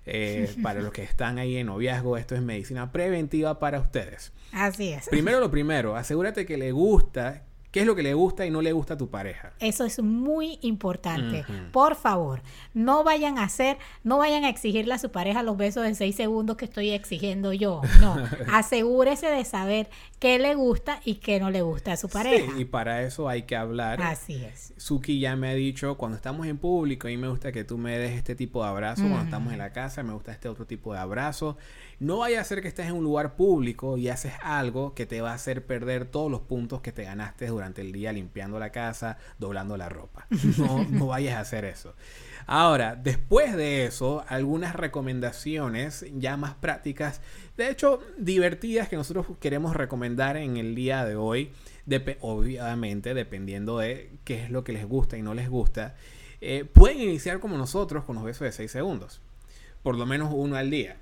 Eh, 0.05 0.49
para 0.63 0.79
los 0.79 0.93
que 0.93 1.03
están 1.03 1.39
ahí 1.39 1.57
en 1.57 1.67
noviazgo, 1.67 2.15
esto 2.15 2.35
es 2.35 2.41
medicina 2.41 2.93
preventiva 2.93 3.59
para 3.59 3.81
ustedes. 3.81 4.31
Así 4.53 4.93
es. 4.93 5.09
Primero 5.09 5.41
lo 5.41 5.51
primero, 5.51 5.97
asegúrate 5.97 6.45
que 6.45 6.55
le 6.55 6.71
gusta 6.71 7.43
¿Qué 7.73 7.79
es 7.79 7.87
lo 7.87 7.95
que 7.95 8.03
le 8.03 8.13
gusta 8.13 8.45
y 8.45 8.51
no 8.51 8.61
le 8.61 8.71
gusta 8.71 8.93
a 8.93 8.97
tu 8.97 9.09
pareja? 9.09 9.51
Eso 9.59 9.83
es 9.83 9.99
muy 9.99 10.59
importante. 10.61 11.43
Por 11.71 11.95
favor, 11.95 12.43
no 12.75 13.03
vayan 13.03 13.39
a 13.39 13.45
hacer, 13.45 13.79
no 14.03 14.19
vayan 14.19 14.43
a 14.43 14.49
exigirle 14.49 14.93
a 14.93 14.99
su 14.99 15.09
pareja 15.09 15.41
los 15.41 15.57
besos 15.57 15.83
de 15.83 15.95
seis 15.95 16.15
segundos 16.15 16.55
que 16.55 16.65
estoy 16.65 16.91
exigiendo 16.91 17.51
yo. 17.51 17.81
No, 17.99 18.15
asegúrese 18.53 19.25
de 19.25 19.43
saber 19.43 19.89
qué 20.19 20.37
le 20.37 20.53
gusta 20.53 21.01
y 21.03 21.15
qué 21.15 21.39
no 21.39 21.49
le 21.49 21.63
gusta 21.63 21.93
a 21.93 21.97
su 21.97 22.09
pareja. 22.09 22.45
Sí, 22.53 22.61
y 22.61 22.65
para 22.65 23.01
eso 23.01 23.27
hay 23.27 23.41
que 23.41 23.55
hablar. 23.55 23.99
Así 24.03 24.35
es. 24.45 24.75
Suki 24.77 25.19
ya 25.19 25.35
me 25.35 25.49
ha 25.49 25.55
dicho, 25.55 25.97
cuando 25.97 26.15
estamos 26.15 26.45
en 26.45 26.59
público, 26.59 27.07
a 27.07 27.09
mí 27.09 27.17
me 27.17 27.27
gusta 27.27 27.51
que 27.51 27.63
tú 27.63 27.79
me 27.79 27.97
des 27.97 28.11
este 28.11 28.35
tipo 28.35 28.61
de 28.61 28.69
abrazo. 28.69 29.01
Cuando 29.01 29.23
estamos 29.23 29.51
en 29.51 29.57
la 29.57 29.73
casa, 29.73 30.03
me 30.03 30.13
gusta 30.13 30.31
este 30.31 30.47
otro 30.47 30.67
tipo 30.67 30.93
de 30.93 30.99
abrazo. 30.99 31.57
No 31.99 32.19
vaya 32.19 32.39
a 32.39 32.43
ser 32.43 32.61
que 32.61 32.67
estés 32.67 32.85
en 32.87 32.93
un 32.93 33.03
lugar 33.03 33.35
público 33.35 33.97
y 33.97 34.09
haces 34.09 34.33
algo 34.43 34.93
que 34.93 35.07
te 35.07 35.21
va 35.21 35.31
a 35.31 35.35
hacer 35.35 35.65
perder 35.65 36.05
todos 36.05 36.29
los 36.29 36.41
puntos 36.41 36.81
que 36.81 36.91
te 36.91 37.03
ganaste 37.03 37.47
durante 37.47 37.62
el 37.81 37.91
día 37.91 38.11
limpiando 38.11 38.59
la 38.59 38.71
casa, 38.71 39.17
doblando 39.39 39.77
la 39.77 39.89
ropa. 39.89 40.27
No, 40.57 40.85
no 40.89 41.07
vayas 41.07 41.35
a 41.35 41.39
hacer 41.39 41.65
eso. 41.65 41.95
Ahora, 42.45 42.95
después 42.95 43.55
de 43.55 43.85
eso, 43.85 44.23
algunas 44.27 44.75
recomendaciones 44.75 46.05
ya 46.13 46.37
más 46.37 46.53
prácticas, 46.55 47.21
de 47.57 47.69
hecho 47.69 48.01
divertidas 48.17 48.89
que 48.89 48.95
nosotros 48.95 49.25
queremos 49.39 49.75
recomendar 49.75 50.37
en 50.37 50.57
el 50.57 50.75
día 50.75 51.05
de 51.05 51.15
hoy, 51.15 51.51
obviamente 52.19 53.13
dependiendo 53.13 53.79
de 53.79 54.11
qué 54.23 54.43
es 54.43 54.51
lo 54.51 54.63
que 54.63 54.73
les 54.73 54.85
gusta 54.85 55.17
y 55.17 55.21
no 55.21 55.33
les 55.33 55.49
gusta, 55.49 55.95
eh, 56.41 56.65
pueden 56.65 56.99
iniciar 56.99 57.39
como 57.39 57.57
nosotros 57.57 58.03
con 58.03 58.15
los 58.15 58.25
besos 58.25 58.41
de 58.41 58.51
6 58.51 58.69
segundos, 58.69 59.21
por 59.81 59.97
lo 59.97 60.05
menos 60.05 60.29
uno 60.33 60.57
al 60.57 60.69
día. 60.69 60.97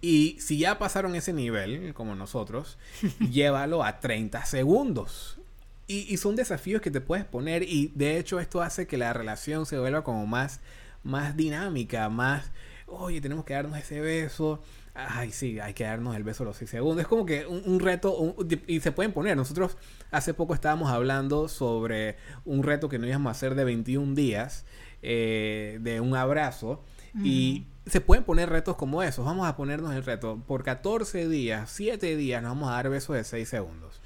Y 0.00 0.36
si 0.40 0.58
ya 0.58 0.78
pasaron 0.78 1.14
ese 1.14 1.32
nivel, 1.32 1.92
como 1.94 2.14
nosotros, 2.14 2.78
llévalo 3.30 3.82
a 3.82 4.00
30 4.00 4.44
segundos. 4.44 5.38
Y, 5.90 6.18
son 6.18 6.36
desafíos 6.36 6.82
que 6.82 6.90
te 6.90 7.00
puedes 7.00 7.24
poner 7.24 7.62
y 7.62 7.90
de 7.94 8.18
hecho 8.18 8.40
esto 8.40 8.60
hace 8.60 8.86
que 8.86 8.98
la 8.98 9.14
relación 9.14 9.64
se 9.64 9.78
vuelva 9.78 10.04
como 10.04 10.26
más, 10.26 10.60
más 11.02 11.34
dinámica, 11.34 12.10
más, 12.10 12.52
oye, 12.86 13.22
tenemos 13.22 13.46
que 13.46 13.54
darnos 13.54 13.78
ese 13.78 14.00
beso. 14.00 14.60
Ay, 14.94 15.32
sí, 15.32 15.60
hay 15.60 15.72
que 15.72 15.84
darnos 15.84 16.14
el 16.14 16.24
beso 16.24 16.42
a 16.42 16.46
los 16.46 16.58
6 16.58 16.70
segundos. 16.70 17.00
Es 17.00 17.08
como 17.08 17.24
que 17.24 17.46
un, 17.46 17.80
reto, 17.80 18.36
y 18.66 18.80
se 18.80 18.92
pueden 18.92 19.12
poner. 19.12 19.34
Nosotros 19.34 19.78
hace 20.10 20.34
poco 20.34 20.52
estábamos 20.52 20.90
hablando 20.90 21.48
sobre 21.48 22.16
un 22.44 22.64
reto 22.64 22.90
que 22.90 22.98
nos 22.98 23.08
íbamos 23.08 23.28
a 23.28 23.30
hacer 23.30 23.54
de 23.54 23.64
21 23.64 24.14
días, 24.14 24.66
eh, 25.00 25.78
de 25.80 26.02
un 26.02 26.16
abrazo. 26.16 26.84
Y 27.24 27.64
se 27.88 28.00
pueden 28.00 28.24
poner 28.24 28.50
retos 28.50 28.76
como 28.76 29.02
esos. 29.02 29.24
Vamos 29.24 29.46
a 29.46 29.56
ponernos 29.56 29.94
el 29.94 30.04
reto. 30.04 30.42
Por 30.46 30.64
14 30.64 31.28
días, 31.28 31.70
7 31.70 32.16
días, 32.16 32.42
nos 32.42 32.50
vamos 32.52 32.70
a 32.70 32.72
dar 32.72 32.88
besos 32.88 33.16
de 33.16 33.24
6 33.24 33.48
segundos. 33.48 34.00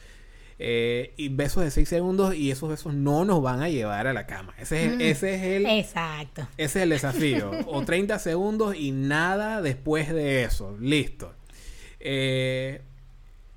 Eh, 0.58 1.14
y 1.16 1.28
besos 1.28 1.64
de 1.64 1.70
6 1.70 1.88
segundos 1.88 2.34
y 2.34 2.50
esos 2.50 2.68
besos 2.68 2.94
no 2.94 3.24
nos 3.24 3.42
van 3.42 3.62
a 3.62 3.68
llevar 3.68 4.06
a 4.06 4.12
la 4.12 4.26
cama. 4.26 4.54
Ese 4.58 4.86
es, 4.86 4.92
ese 5.00 5.34
es 5.34 5.42
el... 5.42 5.66
Exacto. 5.66 6.46
Ese 6.56 6.78
es 6.78 6.82
el 6.84 6.90
desafío. 6.90 7.50
o 7.66 7.84
30 7.84 8.18
segundos 8.18 8.76
y 8.76 8.92
nada 8.92 9.60
después 9.60 10.12
de 10.12 10.44
eso. 10.44 10.76
Listo. 10.78 11.34
Eh, 11.98 12.82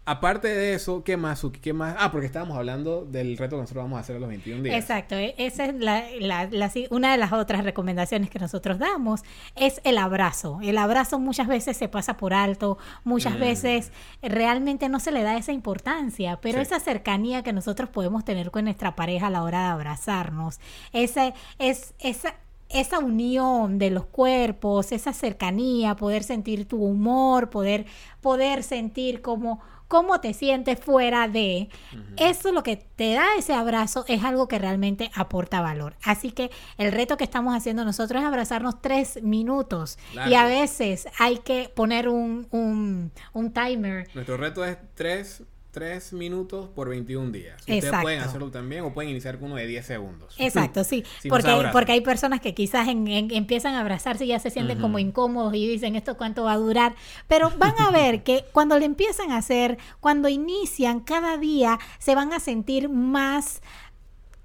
Aparte 0.07 0.47
de 0.47 0.75
eso, 0.75 1.03
¿qué 1.03 1.17
más, 1.17 1.43
¿Qué 1.61 1.73
más? 1.73 1.95
Ah, 1.97 2.11
porque 2.11 2.27
estábamos 2.27 2.55
hablando 2.55 3.05
del 3.05 3.37
reto 3.37 3.55
que 3.55 3.61
nosotros 3.61 3.85
vamos 3.85 3.97
a 3.97 4.01
hacer 4.01 4.17
a 4.17 4.19
los 4.19 4.29
21 4.29 4.61
días. 4.61 4.75
Exacto. 4.75 5.15
E-, 5.15 5.33
esa 5.39 5.65
es 5.65 5.73
la, 5.73 6.47
una 6.91 7.11
de 7.11 7.17
las 7.17 7.33
otras 7.33 7.63
recomendaciones 7.63 8.29
que 8.29 8.37
nosotros 8.37 8.77
damos. 8.77 9.21
Es 9.55 9.81
el 9.83 9.97
abrazo. 9.97 10.59
El 10.61 10.77
abrazo 10.77 11.17
muchas 11.17 11.47
veces 11.47 11.75
se 11.75 11.87
pasa 11.87 12.17
por 12.17 12.35
alto. 12.35 12.77
Muchas 13.03 13.33
mm. 13.33 13.39
veces 13.39 13.91
realmente 14.21 14.89
no 14.89 14.99
se 14.99 15.11
le 15.11 15.23
da 15.23 15.37
esa 15.37 15.53
importancia. 15.53 16.37
Pero 16.39 16.61
esa 16.61 16.79
cercanía 16.79 17.41
que 17.41 17.51
nosotros 17.51 17.89
podemos 17.89 18.23
tener 18.23 18.51
con 18.51 18.65
nuestra 18.65 18.95
pareja 18.95 19.27
a 19.27 19.31
la 19.31 19.41
hora 19.41 19.63
de 19.63 19.67
abrazarnos. 19.69 20.59
Ese, 20.93 21.33
es, 21.57 21.95
esa, 21.97 22.35
esa 22.69 22.99
unión 22.99 23.79
de 23.79 23.89
los 23.89 24.05
cuerpos, 24.05 24.91
esa 24.91 25.13
cercanía, 25.13 25.95
poder 25.95 26.23
sentir 26.23 26.67
tu 26.67 26.83
humor, 26.83 27.49
poder, 27.49 27.85
poder 28.21 28.63
sentir 28.63 29.21
como 29.21 29.61
cómo 29.87 30.19
te 30.19 30.33
sientes 30.33 30.79
fuera 30.79 31.27
de. 31.27 31.69
Eso 32.17 32.51
lo 32.51 32.63
que 32.63 32.77
te 32.77 33.13
da 33.13 33.25
ese 33.37 33.53
abrazo 33.53 34.05
es 34.07 34.23
algo 34.23 34.47
que 34.47 34.59
realmente 34.59 35.11
aporta 35.13 35.61
valor. 35.61 35.95
Así 36.03 36.31
que 36.31 36.51
el 36.77 36.91
reto 36.91 37.17
que 37.17 37.23
estamos 37.23 37.55
haciendo 37.55 37.85
nosotros 37.85 38.21
es 38.21 38.27
abrazarnos 38.27 38.81
tres 38.81 39.21
minutos. 39.23 39.97
Y 40.27 40.33
a 40.35 40.45
veces 40.45 41.07
hay 41.19 41.39
que 41.39 41.69
poner 41.73 42.09
un, 42.09 42.47
un, 42.51 43.11
un 43.33 43.53
timer. 43.53 44.07
Nuestro 44.13 44.37
reto 44.37 44.65
es 44.65 44.77
tres 44.95 45.43
3 45.75 46.13
minutos 46.13 46.69
por 46.69 46.87
21 46.87 47.31
días. 47.31 47.59
Ustedes 47.59 47.91
pueden 48.01 48.21
hacerlo 48.21 48.49
también 48.49 48.85
o 48.85 48.93
pueden 48.93 49.11
iniciar 49.11 49.37
con 49.37 49.47
uno 49.47 49.57
de 49.57 49.67
10 49.67 49.85
segundos. 49.85 50.33
Exacto, 50.39 50.85
sí. 50.85 51.03
porque, 51.27 51.49
hay, 51.49 51.63
porque 51.73 51.91
hay 51.91 51.99
personas 51.99 52.39
que 52.39 52.53
quizás 52.53 52.87
empiezan 52.87 53.75
a 53.75 53.81
abrazarse 53.81 54.23
y 54.23 54.29
ya 54.29 54.39
se 54.39 54.51
sienten 54.51 54.79
como 54.79 54.99
incómodos 54.99 55.53
y 55.53 55.67
dicen 55.67 55.97
esto 55.97 56.15
cuánto 56.15 56.45
va 56.45 56.53
a 56.53 56.57
durar. 56.57 56.95
Pero 57.27 57.51
van 57.57 57.73
a 57.77 57.91
ver 57.91 58.23
que 58.23 58.45
cuando 58.53 58.79
le 58.79 58.85
empiezan 58.85 59.31
a 59.31 59.37
hacer, 59.37 59.77
cuando 59.99 60.29
inician 60.29 61.01
cada 61.01 61.37
día, 61.37 61.77
se 61.99 62.15
van 62.15 62.31
a 62.31 62.39
sentir 62.39 62.87
más 62.87 63.61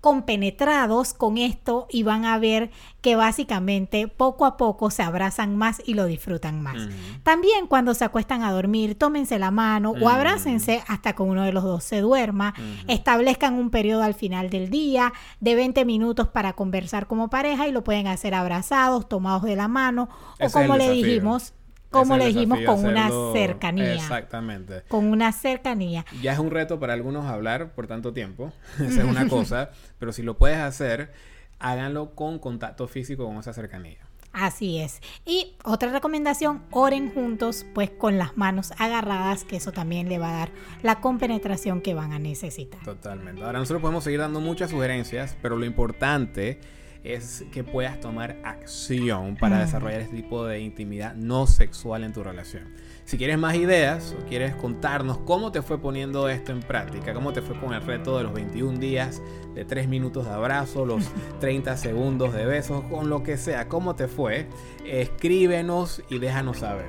compenetrados 0.00 1.12
con 1.12 1.36
esto 1.36 1.86
y 1.90 2.02
van 2.02 2.24
a 2.24 2.38
ver 2.38 2.70
que 3.02 3.16
básicamente 3.16 4.08
poco 4.08 4.46
a 4.46 4.56
poco 4.56 4.90
se 4.90 5.02
abrazan 5.02 5.56
más 5.56 5.82
y 5.84 5.94
lo 5.94 6.06
disfrutan 6.06 6.62
más. 6.62 6.88
También 7.22 7.66
cuando 7.66 7.94
se 7.94 8.04
acuestan 8.04 8.42
a 8.42 8.52
dormir, 8.52 8.94
tómense 8.94 9.38
la 9.38 9.50
mano 9.50 9.92
o 10.00 10.08
abrácense 10.08 10.82
hasta 10.88 11.14
que 11.14 11.22
uno 11.22 11.44
de 11.44 11.52
los 11.52 11.64
dos 11.64 11.84
se 11.84 12.00
duerma. 12.00 12.54
Establezcan 12.88 13.54
un 13.54 13.70
periodo 13.70 14.02
al 14.02 14.14
final 14.14 14.50
del 14.50 14.70
día 14.70 15.12
de 15.40 15.54
20 15.54 15.84
minutos 15.84 16.28
para 16.28 16.54
conversar 16.54 17.06
como 17.06 17.28
pareja 17.28 17.68
y 17.68 17.72
lo 17.72 17.84
pueden 17.84 18.06
hacer 18.06 18.34
abrazados, 18.34 19.08
tomados 19.08 19.42
de 19.42 19.56
la 19.56 19.68
mano 19.68 20.08
o 20.40 20.50
como 20.50 20.76
le 20.76 20.90
dijimos, 20.90 21.54
como 21.90 22.16
le 22.16 22.26
dijimos, 22.26 22.61
con 22.64 22.85
una 22.85 23.11
cercanía. 23.33 23.94
Exactamente. 23.94 24.83
Con 24.88 25.07
una 25.07 25.33
cercanía. 25.33 26.05
Ya 26.22 26.33
es 26.33 26.38
un 26.38 26.50
reto 26.50 26.79
para 26.79 26.92
algunos 26.92 27.26
hablar 27.26 27.72
por 27.74 27.87
tanto 27.87 28.12
tiempo. 28.12 28.53
Esa 28.74 29.03
es 29.03 29.05
una 29.05 29.29
cosa. 29.29 29.70
Pero 29.98 30.12
si 30.12 30.22
lo 30.22 30.37
puedes 30.37 30.59
hacer, 30.59 31.12
háganlo 31.59 32.14
con 32.14 32.38
contacto 32.38 32.88
físico, 32.88 33.26
con 33.26 33.38
esa 33.38 33.53
cercanía. 33.53 33.98
Así 34.33 34.79
es. 34.79 35.00
Y 35.26 35.57
otra 35.64 35.90
recomendación, 35.90 36.62
oren 36.70 37.12
juntos, 37.12 37.66
pues 37.74 37.90
con 37.90 38.16
las 38.16 38.37
manos 38.37 38.72
agarradas, 38.79 39.42
que 39.42 39.57
eso 39.57 39.72
también 39.72 40.09
le 40.09 40.18
va 40.18 40.31
a 40.31 40.38
dar 40.38 40.50
la 40.83 41.00
compenetración 41.00 41.81
que 41.81 41.94
van 41.94 42.12
a 42.12 42.20
necesitar. 42.20 42.81
Totalmente. 42.85 43.42
Ahora 43.42 43.59
nosotros 43.59 43.83
podemos 43.83 44.05
seguir 44.05 44.20
dando 44.20 44.40
muchas 44.40 44.70
sugerencias, 44.70 45.37
pero 45.42 45.57
lo 45.57 45.64
importante 45.64 46.61
es 47.04 47.44
que 47.52 47.64
puedas 47.64 47.98
tomar 48.00 48.36
acción 48.44 49.36
para 49.36 49.56
mm. 49.56 49.60
desarrollar 49.60 50.00
este 50.02 50.16
tipo 50.16 50.44
de 50.44 50.60
intimidad 50.60 51.14
no 51.14 51.46
sexual 51.46 52.04
en 52.04 52.12
tu 52.12 52.22
relación. 52.22 52.64
Si 53.04 53.18
quieres 53.18 53.38
más 53.38 53.56
ideas 53.56 54.14
o 54.18 54.24
quieres 54.26 54.54
contarnos 54.54 55.18
cómo 55.18 55.50
te 55.50 55.62
fue 55.62 55.78
poniendo 55.78 56.28
esto 56.28 56.52
en 56.52 56.60
práctica, 56.60 57.12
cómo 57.12 57.32
te 57.32 57.42
fue 57.42 57.58
con 57.58 57.72
el 57.72 57.82
reto 57.82 58.16
de 58.18 58.24
los 58.24 58.32
21 58.32 58.78
días, 58.78 59.20
de 59.54 59.64
3 59.64 59.88
minutos 59.88 60.26
de 60.26 60.32
abrazo, 60.32 60.86
los 60.86 61.10
30 61.40 61.76
segundos 61.76 62.32
de 62.32 62.46
besos, 62.46 62.82
con 62.84 63.08
lo 63.08 63.22
que 63.22 63.36
sea, 63.36 63.68
cómo 63.68 63.96
te 63.96 64.06
fue, 64.06 64.46
escríbenos 64.86 66.02
y 66.08 66.18
déjanos 66.18 66.58
saber. 66.58 66.86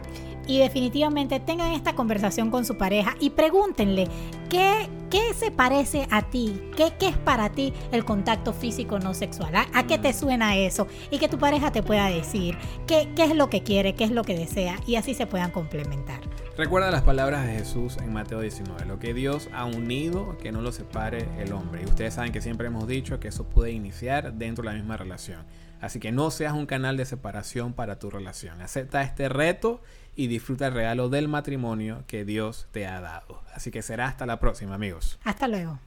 Y 0.47 0.60
definitivamente 0.60 1.39
tengan 1.39 1.71
esta 1.71 1.93
conversación 1.93 2.51
con 2.51 2.65
su 2.65 2.77
pareja 2.77 3.15
y 3.19 3.32
pregúntenle 3.32 4.08
qué, 4.49 4.89
qué 5.10 5.34
se 5.34 5.51
parece 5.51 6.08
a 6.12 6.23
ti, 6.23 6.62
qué, 6.75 6.93
qué 6.99 7.10
es 7.10 7.17
para 7.17 7.49
ti 7.49 7.73
el 7.91 8.06
contacto 8.06 8.54
físico 8.54 8.99
no 8.99 9.13
sexual, 9.13 9.54
¿A, 9.56 9.88
qué 9.88 9.97
te 9.97 10.13
suena 10.13 10.56
eso 10.56 10.88
y 11.10 11.19
que 11.19 11.27
tu 11.27 11.38
pareja 11.38 11.71
te 11.71 11.84
pueda 11.84 12.10
decir 12.10 12.58
qué, 12.88 13.10
qué 13.15 13.23
es 13.23 13.36
lo 13.36 13.49
que 13.49 13.63
quiere, 13.63 13.95
qué 13.95 14.04
es 14.04 14.12
lo 14.12 14.23
que 14.23 14.38
desea 14.38 14.77
y 14.86 14.95
así 14.95 15.13
se 15.13 15.27
puedan 15.27 15.51
complementar. 15.51 16.21
Recuerda 16.58 16.91
las 16.91 17.04
palabras 17.04 17.47
de 17.47 17.54
Jesús 17.54 17.97
en 17.97 18.12
Mateo 18.12 18.41
19, 18.41 18.86
lo 18.86 18.99
que 18.99 19.13
Dios 19.13 19.49
ha 19.54 19.65
unido, 19.65 20.38
que 20.38 20.51
no 20.51 20.62
lo 20.62 20.71
separe 20.73 21.27
el 21.39 21.54
hombre. 21.54 21.82
Y 21.82 21.86
ustedes 21.86 22.13
saben 22.13 22.34
que 22.34 22.41
siempre 22.41 22.67
hemos 22.67 22.88
dicho 22.88 23.19
que 23.19 23.30
eso 23.30 23.45
puede 23.45 23.71
iniciar 23.71 24.34
dentro 24.34 24.63
de 24.63 24.69
la 24.69 24.75
misma 24.75 24.97
relación. 24.97 25.45
Así 25.80 25.99
que 25.99 26.12
no 26.12 26.30
seas 26.30 26.54
un 26.54 26.67
canal 26.67 26.97
de 26.97 27.06
separación 27.06 27.73
para 27.73 27.97
tu 27.97 28.12
relación. 28.12 28.62
Acepta 28.62 29.01
este 29.01 29.30
reto 29.30 29.82
y 30.15 30.28
disfruta 30.28 30.67
el 30.67 30.74
regalo 30.74 31.10
del 31.10 31.28
matrimonio 31.28 32.04
que 32.08 32.26
Dios 32.26 32.67
te 32.71 32.86
ha 32.88 33.02
dado. 33.02 33.41
Así 33.54 33.71
que 33.71 33.82
será 33.82 34.08
hasta 34.08 34.26
la 34.26 34.39
próxima, 34.39 34.76
amigos. 34.76 35.19
Hasta 35.24 35.47
luego. 35.47 35.80